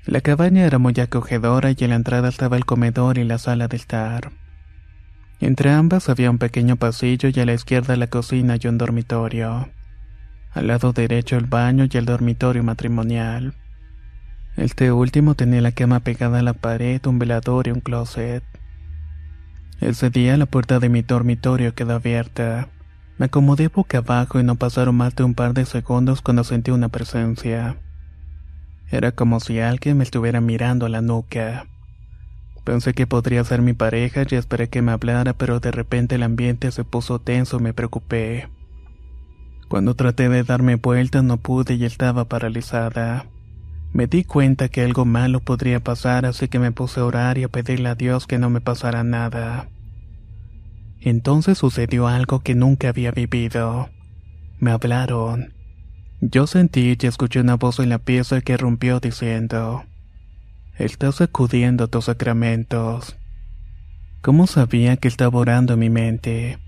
La 0.06 0.20
cabaña 0.20 0.64
era 0.64 0.78
muy 0.78 0.94
acogedora 1.00 1.72
y 1.72 1.76
en 1.80 1.90
la 1.90 1.96
entrada 1.96 2.28
estaba 2.28 2.56
el 2.56 2.64
comedor 2.64 3.18
y 3.18 3.24
la 3.24 3.38
sala 3.38 3.66
de 3.66 3.76
estar. 3.76 4.30
Entre 5.40 5.70
ambas 5.70 6.08
había 6.08 6.30
un 6.30 6.38
pequeño 6.38 6.76
pasillo 6.76 7.28
y 7.28 7.40
a 7.40 7.44
la 7.44 7.54
izquierda 7.54 7.96
la 7.96 8.06
cocina 8.06 8.56
y 8.60 8.68
un 8.68 8.78
dormitorio. 8.78 9.68
Al 10.52 10.68
lado 10.68 10.92
derecho 10.92 11.36
el 11.36 11.46
baño 11.46 11.86
y 11.90 11.96
el 11.96 12.04
dormitorio 12.04 12.62
matrimonial. 12.62 13.54
Este 14.56 14.92
último 14.92 15.34
tenía 15.34 15.60
la 15.60 15.72
cama 15.72 15.98
pegada 15.98 16.38
a 16.38 16.42
la 16.42 16.54
pared, 16.54 17.04
un 17.04 17.18
velador 17.18 17.66
y 17.66 17.72
un 17.72 17.80
closet. 17.80 18.44
Ese 19.80 20.08
día 20.10 20.36
la 20.36 20.46
puerta 20.46 20.78
de 20.78 20.88
mi 20.88 21.02
dormitorio 21.02 21.74
quedó 21.74 21.96
abierta. 21.96 22.68
Me 23.18 23.26
acomodé 23.26 23.66
boca 23.66 23.98
abajo 23.98 24.38
y 24.38 24.44
no 24.44 24.54
pasaron 24.54 24.94
más 24.94 25.16
de 25.16 25.24
un 25.24 25.34
par 25.34 25.52
de 25.52 25.66
segundos 25.66 26.22
cuando 26.22 26.44
sentí 26.44 26.70
una 26.70 26.90
presencia. 26.90 27.76
Era 28.90 29.12
como 29.12 29.40
si 29.40 29.60
alguien 29.60 29.98
me 29.98 30.04
estuviera 30.04 30.40
mirando 30.40 30.86
a 30.86 30.88
la 30.88 31.02
nuca. 31.02 31.66
Pensé 32.64 32.94
que 32.94 33.06
podría 33.06 33.44
ser 33.44 33.62
mi 33.62 33.72
pareja 33.72 34.24
y 34.28 34.34
esperé 34.34 34.68
que 34.68 34.82
me 34.82 34.92
hablara, 34.92 35.32
pero 35.34 35.60
de 35.60 35.70
repente 35.70 36.16
el 36.16 36.22
ambiente 36.22 36.70
se 36.72 36.84
puso 36.84 37.20
tenso 37.20 37.58
y 37.58 37.62
me 37.62 37.72
preocupé. 37.72 38.48
Cuando 39.68 39.94
traté 39.94 40.28
de 40.28 40.44
darme 40.44 40.76
vuelta 40.76 41.22
no 41.22 41.38
pude 41.38 41.74
y 41.74 41.84
estaba 41.84 42.26
paralizada. 42.26 43.26
Me 43.92 44.06
di 44.06 44.24
cuenta 44.24 44.68
que 44.68 44.82
algo 44.82 45.04
malo 45.04 45.40
podría 45.40 45.80
pasar, 45.80 46.26
así 46.26 46.48
que 46.48 46.58
me 46.58 46.72
puse 46.72 47.00
a 47.00 47.04
orar 47.04 47.38
y 47.38 47.44
a 47.44 47.48
pedirle 47.48 47.88
a 47.88 47.94
Dios 47.94 48.26
que 48.26 48.38
no 48.38 48.50
me 48.50 48.60
pasara 48.60 49.02
nada. 49.02 49.68
Entonces 51.00 51.58
sucedió 51.58 52.06
algo 52.06 52.40
que 52.40 52.54
nunca 52.54 52.88
había 52.88 53.10
vivido. 53.10 53.90
Me 54.58 54.70
hablaron. 54.70 55.55
Yo 56.22 56.46
sentí 56.46 56.96
y 56.98 57.06
escuché 57.06 57.40
una 57.40 57.56
voz 57.56 57.78
en 57.78 57.90
la 57.90 57.98
pieza 57.98 58.40
que 58.40 58.56
rompió 58.56 59.00
diciendo, 59.00 59.84
Estás 60.78 61.20
acudiendo 61.20 61.84
a 61.84 61.86
tus 61.88 62.06
sacramentos. 62.06 63.18
¿Cómo 64.22 64.46
sabía 64.46 64.96
que 64.96 65.08
estaba 65.08 65.38
orando 65.38 65.76
mi 65.76 65.90
mente? 65.90 66.58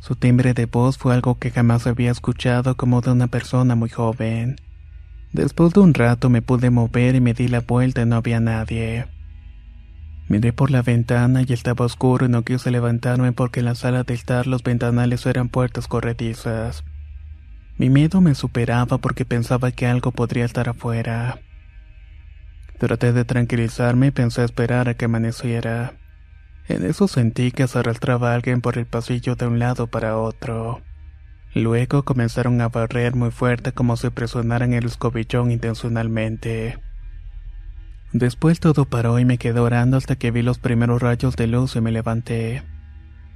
Su 0.00 0.16
timbre 0.16 0.54
de 0.54 0.64
voz 0.64 0.96
fue 0.96 1.12
algo 1.12 1.38
que 1.38 1.50
jamás 1.50 1.86
había 1.86 2.10
escuchado 2.10 2.78
como 2.78 3.02
de 3.02 3.12
una 3.12 3.26
persona 3.26 3.74
muy 3.74 3.90
joven. 3.90 4.56
Después 5.32 5.74
de 5.74 5.80
un 5.80 5.92
rato 5.92 6.30
me 6.30 6.40
pude 6.40 6.70
mover 6.70 7.16
y 7.16 7.20
me 7.20 7.34
di 7.34 7.46
la 7.46 7.60
vuelta 7.60 8.02
y 8.02 8.06
no 8.06 8.16
había 8.16 8.40
nadie. 8.40 9.06
Miré 10.28 10.54
por 10.54 10.70
la 10.70 10.80
ventana 10.80 11.42
y 11.46 11.52
estaba 11.52 11.84
oscuro 11.84 12.24
y 12.24 12.30
no 12.30 12.42
quise 12.42 12.70
levantarme 12.70 13.32
porque 13.32 13.60
en 13.60 13.66
la 13.66 13.74
sala 13.74 14.02
de 14.02 14.14
estar 14.14 14.46
los 14.46 14.62
ventanales 14.62 15.26
eran 15.26 15.50
puertas 15.50 15.88
corredizas. 15.88 16.84
Mi 17.80 17.88
miedo 17.88 18.20
me 18.20 18.34
superaba 18.34 18.98
porque 18.98 19.24
pensaba 19.24 19.72
que 19.72 19.86
algo 19.86 20.12
podría 20.12 20.44
estar 20.44 20.68
afuera. 20.68 21.38
Traté 22.78 23.14
de 23.14 23.24
tranquilizarme 23.24 24.08
y 24.08 24.10
pensé 24.10 24.44
esperar 24.44 24.90
a 24.90 24.92
que 24.92 25.06
amaneciera. 25.06 25.94
En 26.68 26.84
eso 26.84 27.08
sentí 27.08 27.52
que 27.52 27.66
se 27.66 27.78
arrastraba 27.78 28.34
alguien 28.34 28.60
por 28.60 28.76
el 28.76 28.84
pasillo 28.84 29.34
de 29.34 29.46
un 29.46 29.58
lado 29.58 29.86
para 29.86 30.18
otro. 30.18 30.82
Luego 31.54 32.02
comenzaron 32.02 32.60
a 32.60 32.68
barrer 32.68 33.14
muy 33.14 33.30
fuerte 33.30 33.72
como 33.72 33.96
si 33.96 34.10
presionaran 34.10 34.74
el 34.74 34.84
escobillón 34.84 35.50
intencionalmente. 35.50 36.78
Después 38.12 38.60
todo 38.60 38.84
paró 38.84 39.18
y 39.18 39.24
me 39.24 39.38
quedé 39.38 39.58
orando 39.58 39.96
hasta 39.96 40.16
que 40.16 40.30
vi 40.30 40.42
los 40.42 40.58
primeros 40.58 41.00
rayos 41.00 41.34
de 41.34 41.46
luz 41.46 41.76
y 41.76 41.80
me 41.80 41.92
levanté. 41.92 42.62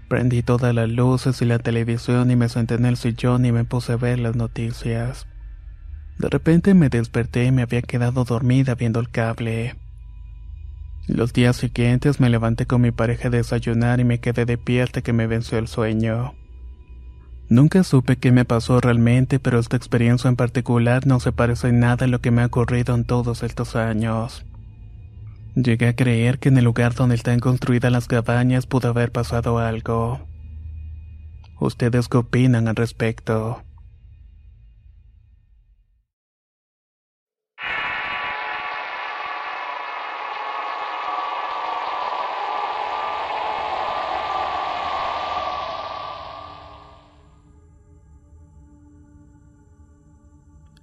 Prendí 0.08 0.42
todas 0.42 0.74
las 0.74 0.88
luces 0.88 1.40
y 1.40 1.44
la 1.44 1.58
televisión 1.58 2.30
y 2.30 2.36
me 2.36 2.48
senté 2.48 2.74
en 2.74 2.84
el 2.84 2.96
sillón 2.96 3.46
y 3.46 3.52
me 3.52 3.64
puse 3.64 3.92
a 3.92 3.96
ver 3.96 4.18
las 4.18 4.36
noticias. 4.36 5.26
De 6.18 6.28
repente 6.28 6.74
me 6.74 6.88
desperté 6.88 7.46
y 7.46 7.52
me 7.52 7.62
había 7.62 7.82
quedado 7.82 8.24
dormida 8.24 8.74
viendo 8.74 9.00
el 9.00 9.10
cable. 9.10 9.76
Los 11.06 11.32
días 11.32 11.56
siguientes 11.56 12.20
me 12.20 12.30
levanté 12.30 12.66
con 12.66 12.80
mi 12.80 12.90
pareja 12.90 13.28
a 13.28 13.30
desayunar 13.30 14.00
y 14.00 14.04
me 14.04 14.20
quedé 14.20 14.46
de 14.46 14.56
pie 14.56 14.82
hasta 14.82 15.02
que 15.02 15.12
me 15.12 15.26
venció 15.26 15.58
el 15.58 15.68
sueño. 15.68 16.34
Nunca 17.48 17.84
supe 17.84 18.16
qué 18.16 18.32
me 18.32 18.46
pasó 18.46 18.80
realmente, 18.80 19.38
pero 19.38 19.58
esta 19.58 19.76
experiencia 19.76 20.28
en 20.28 20.36
particular 20.36 21.06
no 21.06 21.20
se 21.20 21.30
parece 21.30 21.68
en 21.68 21.80
nada 21.80 22.06
a 22.06 22.08
lo 22.08 22.20
que 22.20 22.30
me 22.30 22.42
ha 22.42 22.46
ocurrido 22.46 22.94
en 22.94 23.04
todos 23.04 23.42
estos 23.42 23.76
años. 23.76 24.46
Llegué 25.56 25.86
a 25.86 25.94
creer 25.94 26.40
que 26.40 26.48
en 26.48 26.58
el 26.58 26.64
lugar 26.64 26.94
donde 26.94 27.14
están 27.14 27.38
construidas 27.38 27.92
las 27.92 28.08
cabañas 28.08 28.66
pudo 28.66 28.88
haber 28.88 29.12
pasado 29.12 29.58
algo. 29.58 30.26
¿Ustedes 31.60 32.08
qué 32.08 32.16
opinan 32.16 32.66
al 32.66 32.74
respecto? 32.74 33.62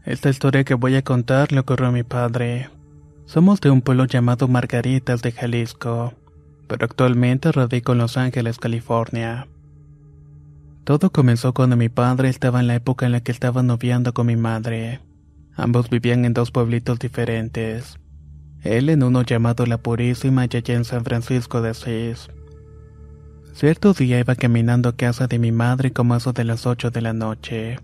Esta 0.05 0.29
historia 0.29 0.63
que 0.63 0.75
voy 0.75 0.95
a 0.95 1.03
contar 1.03 1.51
le 1.51 1.59
ocurrió 1.59 1.87
a 1.87 1.91
mi 1.91 2.03
padre. 2.03 2.69
Somos 3.31 3.61
de 3.61 3.69
un 3.69 3.81
pueblo 3.81 4.03
llamado 4.03 4.49
Margaritas 4.49 5.21
de 5.21 5.31
Jalisco, 5.31 6.13
pero 6.67 6.83
actualmente 6.83 7.49
radico 7.53 7.93
en 7.93 7.99
Los 7.99 8.17
Ángeles, 8.17 8.59
California. 8.59 9.47
Todo 10.83 11.13
comenzó 11.13 11.53
cuando 11.53 11.77
mi 11.77 11.87
padre 11.87 12.27
estaba 12.27 12.59
en 12.59 12.67
la 12.67 12.75
época 12.75 13.05
en 13.05 13.13
la 13.13 13.21
que 13.21 13.31
estaba 13.31 13.63
noviando 13.63 14.13
con 14.13 14.27
mi 14.27 14.35
madre. 14.35 14.99
Ambos 15.55 15.89
vivían 15.89 16.25
en 16.25 16.33
dos 16.33 16.51
pueblitos 16.51 16.99
diferentes. 16.99 17.97
Él 18.63 18.89
en 18.89 19.01
uno 19.01 19.21
llamado 19.21 19.65
La 19.65 19.77
Purísima 19.77 20.43
y 20.43 20.57
allá 20.57 20.75
en 20.75 20.83
San 20.83 21.05
Francisco 21.05 21.61
de 21.61 21.69
Asís. 21.69 22.29
Cierto 23.53 23.93
día 23.93 24.19
iba 24.19 24.35
caminando 24.35 24.89
a 24.89 24.97
casa 24.97 25.27
de 25.27 25.39
mi 25.39 25.53
madre 25.53 25.93
como 25.93 26.17
eso 26.17 26.33
de 26.33 26.43
las 26.43 26.65
ocho 26.65 26.91
de 26.91 26.99
la 26.99 27.13
noche. 27.13 27.79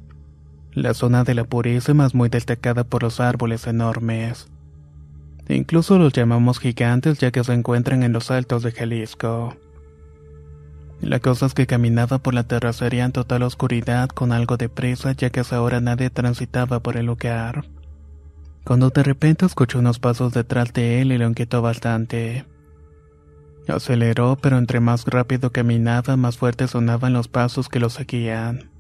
La 0.74 0.94
zona 0.94 1.24
de 1.24 1.36
la 1.36 1.46
Purísima 1.46 2.06
es 2.06 2.14
muy 2.14 2.28
destacada 2.28 2.84
por 2.84 3.04
los 3.04 3.22
árboles 3.22 3.66
enormes. 3.66 4.50
Incluso 5.50 5.98
los 5.98 6.14
llamamos 6.14 6.60
gigantes 6.60 7.20
ya 7.20 7.32
que 7.32 7.44
se 7.44 7.54
encuentran 7.54 8.04
en 8.04 8.12
los 8.12 8.32
altos 8.32 8.64
de 8.64 8.72
Jalisco. 8.72 9.56
La 11.02 11.20
cosa 11.20 11.46
es 11.46 11.54
que 11.54 11.68
caminaba 11.68 12.18
por 12.18 12.34
la 12.34 12.44
terracería 12.44 13.06
en 13.06 13.12
total 13.12 13.44
oscuridad 13.44 14.10
con 14.10 14.32
algo 14.32 14.58
de 14.58 14.68
prisa 14.68 15.12
ya 15.14 15.30
que 15.30 15.40
hasta 15.40 15.56
ahora 15.56 15.80
nadie 15.80 16.10
transitaba 16.10 16.80
por 16.82 16.98
el 16.98 17.06
lugar. 17.06 17.66
Cuando 18.66 18.90
de 18.90 19.04
repente 19.04 19.46
escuché 19.46 19.78
unos 19.78 20.00
pasos 20.00 20.34
detrás 20.34 20.74
de 20.74 21.02
él 21.02 21.12
y 21.14 21.18
lo 21.18 21.28
inquietó 21.28 21.62
bastante. 21.62 22.46
Aceleró, 23.70 24.38
pero 24.42 24.58
entre 24.58 24.80
más 24.80 25.06
rápido 25.06 25.52
caminaba, 25.52 26.18
más 26.18 26.38
fuertes 26.38 26.72
sonaban 26.72 27.14
los 27.14 27.28
pasos 27.28 27.70
que 27.70 27.80
lo 27.80 27.90
seguían. 27.90 28.72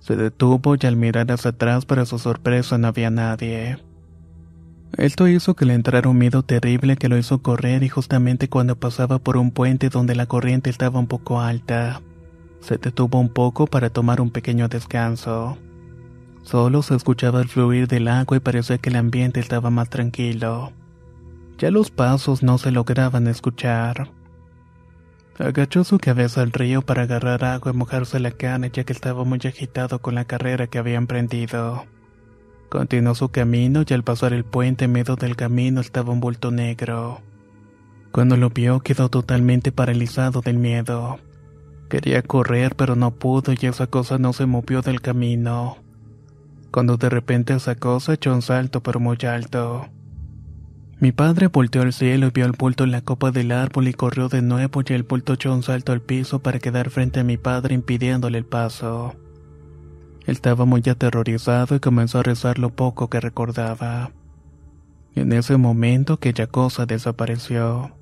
Se 0.00 0.16
detuvo 0.16 0.74
y 0.80 0.86
al 0.86 0.96
mirar 0.96 1.30
hacia 1.32 1.50
atrás, 1.50 1.84
para 1.86 2.04
su 2.04 2.18
sorpresa, 2.18 2.78
no 2.78 2.88
había 2.88 3.10
nadie. 3.10 3.78
Esto 4.96 5.26
hizo 5.26 5.54
que 5.54 5.64
le 5.64 5.74
entrara 5.74 6.08
un 6.08 6.18
miedo 6.18 6.44
terrible 6.44 6.96
que 6.96 7.08
lo 7.08 7.18
hizo 7.18 7.42
correr 7.42 7.82
y 7.82 7.88
justamente 7.88 8.48
cuando 8.48 8.76
pasaba 8.76 9.18
por 9.18 9.36
un 9.36 9.50
puente 9.50 9.88
donde 9.88 10.14
la 10.14 10.26
corriente 10.26 10.70
estaba 10.70 11.00
un 11.00 11.08
poco 11.08 11.40
alta, 11.40 12.00
se 12.60 12.78
detuvo 12.78 13.18
un 13.18 13.28
poco 13.28 13.66
para 13.66 13.90
tomar 13.90 14.20
un 14.20 14.30
pequeño 14.30 14.68
descanso. 14.68 15.58
Solo 16.42 16.82
se 16.82 16.94
escuchaba 16.94 17.40
el 17.40 17.48
fluir 17.48 17.88
del 17.88 18.06
agua 18.06 18.36
y 18.36 18.40
parecía 18.40 18.78
que 18.78 18.90
el 18.90 18.96
ambiente 18.96 19.40
estaba 19.40 19.70
más 19.70 19.90
tranquilo. 19.90 20.72
Ya 21.58 21.70
los 21.70 21.90
pasos 21.90 22.42
no 22.42 22.58
se 22.58 22.70
lograban 22.70 23.26
escuchar. 23.26 24.10
Agachó 25.38 25.82
su 25.82 25.98
cabeza 25.98 26.42
al 26.42 26.52
río 26.52 26.82
para 26.82 27.02
agarrar 27.02 27.44
agua 27.44 27.72
y 27.72 27.76
mojarse 27.76 28.20
la 28.20 28.30
cara 28.30 28.68
ya 28.68 28.84
que 28.84 28.92
estaba 28.92 29.24
muy 29.24 29.40
agitado 29.44 30.00
con 30.00 30.14
la 30.14 30.24
carrera 30.24 30.68
que 30.68 30.78
había 30.78 30.96
emprendido. 30.96 31.84
Continuó 32.74 33.14
su 33.14 33.28
camino 33.28 33.84
y 33.88 33.94
al 33.94 34.02
pasar 34.02 34.32
el 34.32 34.42
puente 34.42 34.86
en 34.86 34.90
medio 34.90 35.14
del 35.14 35.36
camino 35.36 35.80
estaba 35.80 36.12
un 36.12 36.18
bulto 36.18 36.50
negro. 36.50 37.20
Cuando 38.10 38.36
lo 38.36 38.50
vio 38.50 38.80
quedó 38.80 39.08
totalmente 39.08 39.70
paralizado 39.70 40.40
del 40.40 40.58
miedo. 40.58 41.20
Quería 41.88 42.20
correr 42.22 42.74
pero 42.74 42.96
no 42.96 43.12
pudo 43.12 43.52
y 43.52 43.66
esa 43.66 43.86
cosa 43.86 44.18
no 44.18 44.32
se 44.32 44.46
movió 44.46 44.82
del 44.82 45.00
camino. 45.00 45.76
Cuando 46.72 46.96
de 46.96 47.10
repente 47.10 47.54
esa 47.54 47.76
cosa 47.76 48.14
echó 48.14 48.34
un 48.34 48.42
salto 48.42 48.82
pero 48.82 48.98
muy 48.98 49.18
alto. 49.24 49.86
Mi 50.98 51.12
padre 51.12 51.46
volteó 51.46 51.82
al 51.82 51.92
cielo 51.92 52.26
y 52.26 52.30
vio 52.30 52.44
el 52.44 52.56
bulto 52.58 52.82
en 52.82 52.90
la 52.90 53.02
copa 53.02 53.30
del 53.30 53.52
árbol 53.52 53.86
y 53.86 53.92
corrió 53.92 54.28
de 54.28 54.42
nuevo 54.42 54.82
y 54.84 54.92
el 54.94 55.04
bulto 55.04 55.34
echó 55.34 55.54
un 55.54 55.62
salto 55.62 55.92
al 55.92 56.00
piso 56.00 56.40
para 56.40 56.58
quedar 56.58 56.90
frente 56.90 57.20
a 57.20 57.24
mi 57.24 57.36
padre 57.36 57.76
impidiéndole 57.76 58.36
el 58.36 58.46
paso. 58.46 59.14
Estaba 60.26 60.64
muy 60.64 60.82
aterrorizado 60.88 61.76
y 61.76 61.80
comenzó 61.80 62.20
a 62.20 62.22
rezar 62.22 62.58
lo 62.58 62.70
poco 62.70 63.10
que 63.10 63.20
recordaba. 63.20 64.10
En 65.14 65.32
ese 65.32 65.56
momento 65.56 66.14
aquella 66.14 66.46
cosa 66.46 66.86
desapareció. 66.86 67.92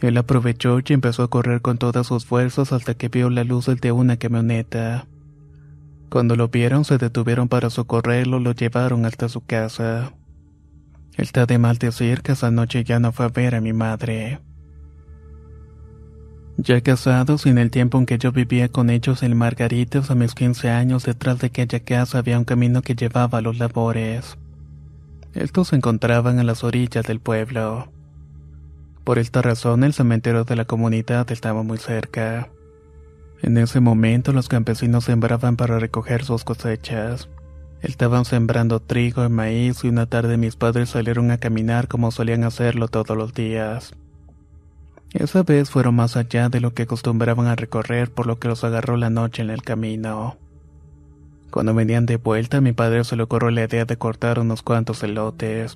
Él 0.00 0.16
aprovechó 0.16 0.78
y 0.80 0.92
empezó 0.92 1.22
a 1.22 1.30
correr 1.30 1.60
con 1.60 1.78
todas 1.78 2.06
sus 2.06 2.24
fuerzas 2.24 2.72
hasta 2.72 2.94
que 2.94 3.08
vio 3.08 3.30
la 3.30 3.44
luz 3.44 3.66
de 3.66 3.92
una 3.92 4.16
camioneta. 4.16 5.06
Cuando 6.08 6.34
lo 6.34 6.48
vieron 6.48 6.84
se 6.84 6.98
detuvieron 6.98 7.48
para 7.48 7.70
socorrerlo 7.70 8.40
lo 8.40 8.52
llevaron 8.52 9.06
hasta 9.06 9.28
su 9.28 9.42
casa. 9.42 10.12
Está 11.16 11.46
de 11.46 11.58
mal 11.58 11.78
decir 11.78 12.22
que 12.22 12.32
esa 12.32 12.50
noche 12.50 12.84
ya 12.84 12.98
no 12.98 13.12
fue 13.12 13.26
a 13.26 13.28
ver 13.28 13.54
a 13.54 13.60
mi 13.60 13.72
madre. 13.72 14.40
Ya 16.58 16.80
casados, 16.82 17.46
en 17.46 17.56
el 17.58 17.70
tiempo 17.70 17.98
en 17.98 18.06
que 18.06 18.18
yo 18.18 18.30
vivía 18.30 18.68
con 18.68 18.90
ellos 18.90 19.22
en 19.22 19.36
Margaritas 19.36 20.10
a 20.10 20.14
mis 20.14 20.34
15 20.34 20.70
años, 20.70 21.04
detrás 21.04 21.38
de 21.38 21.46
aquella 21.46 21.80
casa 21.80 22.18
había 22.18 22.38
un 22.38 22.44
camino 22.44 22.82
que 22.82 22.94
llevaba 22.94 23.38
a 23.38 23.42
los 23.42 23.58
labores. 23.58 24.36
Estos 25.34 25.68
se 25.68 25.76
encontraban 25.76 26.38
a 26.38 26.44
las 26.44 26.62
orillas 26.62 27.06
del 27.06 27.20
pueblo. 27.20 27.90
Por 29.02 29.18
esta 29.18 29.40
razón, 29.40 29.82
el 29.82 29.94
cementerio 29.94 30.44
de 30.44 30.56
la 30.56 30.66
comunidad 30.66 31.30
estaba 31.32 31.62
muy 31.62 31.78
cerca. 31.78 32.50
En 33.40 33.56
ese 33.56 33.80
momento, 33.80 34.32
los 34.32 34.48
campesinos 34.48 35.04
sembraban 35.04 35.56
para 35.56 35.78
recoger 35.78 36.22
sus 36.22 36.44
cosechas. 36.44 37.28
Estaban 37.80 38.24
sembrando 38.24 38.78
trigo 38.78 39.24
y 39.24 39.28
maíz 39.28 39.82
y 39.84 39.88
una 39.88 40.06
tarde 40.06 40.36
mis 40.36 40.54
padres 40.54 40.90
salieron 40.90 41.30
a 41.32 41.38
caminar 41.38 41.88
como 41.88 42.12
solían 42.12 42.44
hacerlo 42.44 42.86
todos 42.86 43.16
los 43.16 43.34
días. 43.34 43.94
Esa 45.12 45.42
vez 45.42 45.70
fueron 45.70 45.94
más 45.96 46.16
allá 46.16 46.48
de 46.48 46.60
lo 46.60 46.72
que 46.72 46.84
acostumbraban 46.84 47.46
a 47.46 47.56
recorrer, 47.56 48.10
por 48.10 48.26
lo 48.26 48.38
que 48.38 48.48
los 48.48 48.64
agarró 48.64 48.96
la 48.96 49.10
noche 49.10 49.42
en 49.42 49.50
el 49.50 49.62
camino. 49.62 50.38
Cuando 51.50 51.74
venían 51.74 52.06
de 52.06 52.16
vuelta, 52.16 52.62
mi 52.62 52.72
padre 52.72 53.04
se 53.04 53.14
le 53.16 53.24
ocurrió 53.24 53.50
la 53.50 53.64
idea 53.64 53.84
de 53.84 53.98
cortar 53.98 54.38
unos 54.38 54.62
cuantos 54.62 55.02
elotes, 55.02 55.74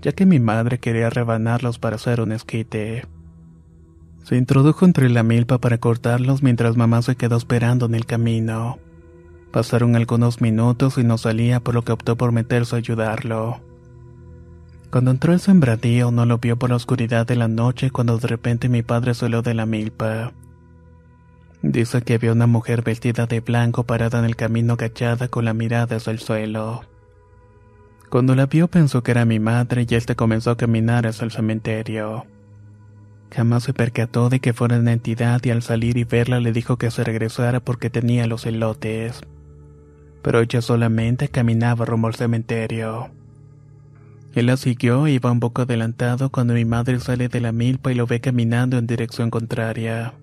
ya 0.00 0.10
que 0.12 0.26
mi 0.26 0.40
madre 0.40 0.78
quería 0.78 1.10
rebanarlos 1.10 1.78
para 1.78 1.94
hacer 1.94 2.20
un 2.20 2.32
esquite. 2.32 3.06
Se 4.24 4.36
introdujo 4.36 4.84
entre 4.84 5.08
la 5.10 5.22
milpa 5.22 5.58
para 5.58 5.78
cortarlos 5.78 6.42
mientras 6.42 6.76
mamá 6.76 7.02
se 7.02 7.14
quedó 7.14 7.36
esperando 7.36 7.86
en 7.86 7.94
el 7.94 8.04
camino. 8.04 8.78
Pasaron 9.52 9.94
algunos 9.94 10.40
minutos 10.40 10.98
y 10.98 11.04
no 11.04 11.18
salía, 11.18 11.60
por 11.60 11.74
lo 11.74 11.82
que 11.82 11.92
optó 11.92 12.16
por 12.16 12.32
meterse 12.32 12.74
a 12.74 12.78
ayudarlo. 12.78 13.60
Cuando 14.92 15.10
entró 15.10 15.32
el 15.32 15.40
sembradío 15.40 16.10
no 16.10 16.26
lo 16.26 16.36
vio 16.36 16.58
por 16.58 16.68
la 16.68 16.76
oscuridad 16.76 17.26
de 17.26 17.34
la 17.34 17.48
noche 17.48 17.90
cuando 17.90 18.18
de 18.18 18.28
repente 18.28 18.68
mi 18.68 18.82
padre 18.82 19.14
salió 19.14 19.40
de 19.40 19.54
la 19.54 19.64
milpa. 19.64 20.34
Dice 21.62 22.02
que 22.02 22.18
vio 22.18 22.32
una 22.32 22.46
mujer 22.46 22.82
vestida 22.82 23.24
de 23.24 23.40
blanco 23.40 23.84
parada 23.84 24.18
en 24.18 24.26
el 24.26 24.36
camino 24.36 24.74
agachada 24.74 25.28
con 25.28 25.46
la 25.46 25.54
mirada 25.54 25.96
hacia 25.96 26.10
el 26.10 26.18
suelo. 26.18 26.82
Cuando 28.10 28.34
la 28.34 28.44
vio 28.44 28.68
pensó 28.68 29.02
que 29.02 29.12
era 29.12 29.24
mi 29.24 29.38
madre 29.40 29.86
y 29.88 29.94
éste 29.94 30.14
comenzó 30.14 30.50
a 30.50 30.56
caminar 30.58 31.06
hacia 31.06 31.24
el 31.24 31.30
cementerio. 31.30 32.26
Jamás 33.34 33.62
se 33.62 33.72
percató 33.72 34.28
de 34.28 34.40
que 34.40 34.52
fuera 34.52 34.78
una 34.78 34.92
entidad 34.92 35.42
y 35.42 35.52
al 35.52 35.62
salir 35.62 35.96
y 35.96 36.04
verla 36.04 36.38
le 36.38 36.52
dijo 36.52 36.76
que 36.76 36.90
se 36.90 37.02
regresara 37.02 37.60
porque 37.60 37.88
tenía 37.88 38.26
los 38.26 38.44
elotes. 38.44 39.22
Pero 40.20 40.40
ella 40.40 40.60
solamente 40.60 41.28
caminaba 41.28 41.86
rumbo 41.86 42.08
al 42.08 42.14
cementerio. 42.14 43.10
Él 44.34 44.46
la 44.46 44.56
siguió 44.56 45.06
e 45.06 45.12
iba 45.12 45.30
un 45.30 45.40
poco 45.40 45.62
adelantado 45.62 46.30
cuando 46.30 46.54
mi 46.54 46.64
madre 46.64 47.00
sale 47.00 47.28
de 47.28 47.40
la 47.40 47.52
milpa 47.52 47.92
y 47.92 47.94
lo 47.94 48.06
ve 48.06 48.20
caminando 48.20 48.78
en 48.78 48.86
dirección 48.86 49.30
contraria. 49.30 50.14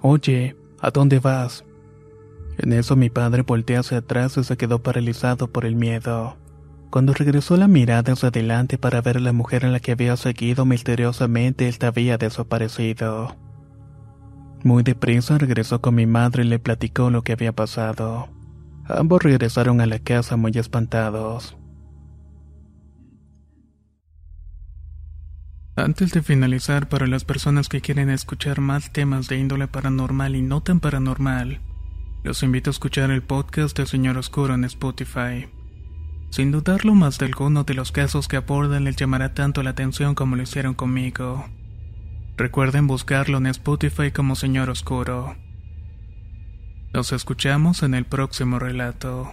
Oye, 0.00 0.56
¿a 0.80 0.90
dónde 0.90 1.18
vas? 1.18 1.64
En 2.56 2.72
eso 2.72 2.96
mi 2.96 3.10
padre 3.10 3.42
volteó 3.42 3.80
hacia 3.80 3.98
atrás 3.98 4.36
y 4.38 4.44
se 4.44 4.56
quedó 4.56 4.82
paralizado 4.82 5.48
por 5.48 5.66
el 5.66 5.76
miedo. 5.76 6.36
Cuando 6.90 7.12
regresó 7.12 7.56
la 7.56 7.68
mirada 7.68 8.14
hacia 8.14 8.28
adelante 8.30 8.78
para 8.78 9.02
ver 9.02 9.18
a 9.18 9.20
la 9.20 9.32
mujer 9.32 9.64
en 9.64 9.72
la 9.72 9.80
que 9.80 9.92
había 9.92 10.16
seguido 10.16 10.64
misteriosamente, 10.64 11.68
él 11.68 11.76
había 11.82 12.18
desaparecido. 12.18 13.36
Muy 14.64 14.82
deprisa 14.82 15.38
regresó 15.38 15.80
con 15.80 15.94
mi 15.94 16.06
madre 16.06 16.42
y 16.42 16.48
le 16.48 16.58
platicó 16.58 17.10
lo 17.10 17.22
que 17.22 17.32
había 17.32 17.52
pasado. 17.52 18.28
Ambos 18.86 19.22
regresaron 19.22 19.80
a 19.80 19.86
la 19.86 19.98
casa 20.00 20.36
muy 20.36 20.52
espantados. 20.54 21.56
Antes 25.80 26.12
de 26.12 26.22
finalizar, 26.22 26.90
para 26.90 27.06
las 27.06 27.24
personas 27.24 27.70
que 27.70 27.80
quieren 27.80 28.10
escuchar 28.10 28.60
más 28.60 28.92
temas 28.92 29.28
de 29.28 29.38
índole 29.38 29.66
paranormal 29.66 30.36
y 30.36 30.42
no 30.42 30.62
tan 30.62 30.78
paranormal, 30.78 31.60
los 32.22 32.42
invito 32.42 32.68
a 32.68 32.72
escuchar 32.72 33.10
el 33.10 33.22
podcast 33.22 33.78
de 33.78 33.86
Señor 33.86 34.18
Oscuro 34.18 34.52
en 34.52 34.64
Spotify. 34.64 35.48
Sin 36.28 36.52
dudarlo, 36.52 36.94
más 36.94 37.18
de 37.18 37.26
alguno 37.26 37.64
de 37.64 37.72
los 37.72 37.92
casos 37.92 38.28
que 38.28 38.36
abordan 38.36 38.84
les 38.84 38.96
llamará 38.96 39.32
tanto 39.32 39.62
la 39.62 39.70
atención 39.70 40.14
como 40.14 40.36
lo 40.36 40.42
hicieron 40.42 40.74
conmigo. 40.74 41.48
Recuerden 42.36 42.86
buscarlo 42.86 43.38
en 43.38 43.46
Spotify 43.46 44.10
como 44.10 44.36
Señor 44.36 44.68
Oscuro. 44.68 45.34
Nos 46.92 47.12
escuchamos 47.12 47.82
en 47.82 47.94
el 47.94 48.04
próximo 48.04 48.58
relato. 48.58 49.32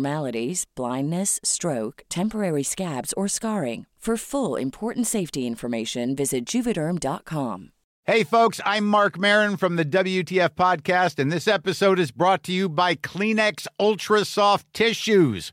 abnormalities, 0.00 0.66
blindness, 0.76 1.40
stroke, 1.44 2.02
temporary 2.08 2.64
scabs, 2.64 3.12
or 3.14 3.28
scarring. 3.28 3.86
For 4.00 4.16
full 4.16 4.56
important 4.56 5.06
safety 5.06 5.46
information, 5.46 6.16
visit 6.16 6.46
juvederm.com. 6.46 7.72
Hey, 8.06 8.24
folks, 8.24 8.58
I'm 8.64 8.86
Mark 8.86 9.18
Marin 9.18 9.58
from 9.58 9.76
the 9.76 9.84
WTF 9.84 10.54
Podcast, 10.54 11.18
and 11.18 11.30
this 11.30 11.46
episode 11.46 11.98
is 11.98 12.10
brought 12.10 12.42
to 12.44 12.52
you 12.52 12.70
by 12.70 12.94
Kleenex 12.94 13.66
Ultra 13.78 14.24
Soft 14.24 14.66
Tissues, 14.72 15.52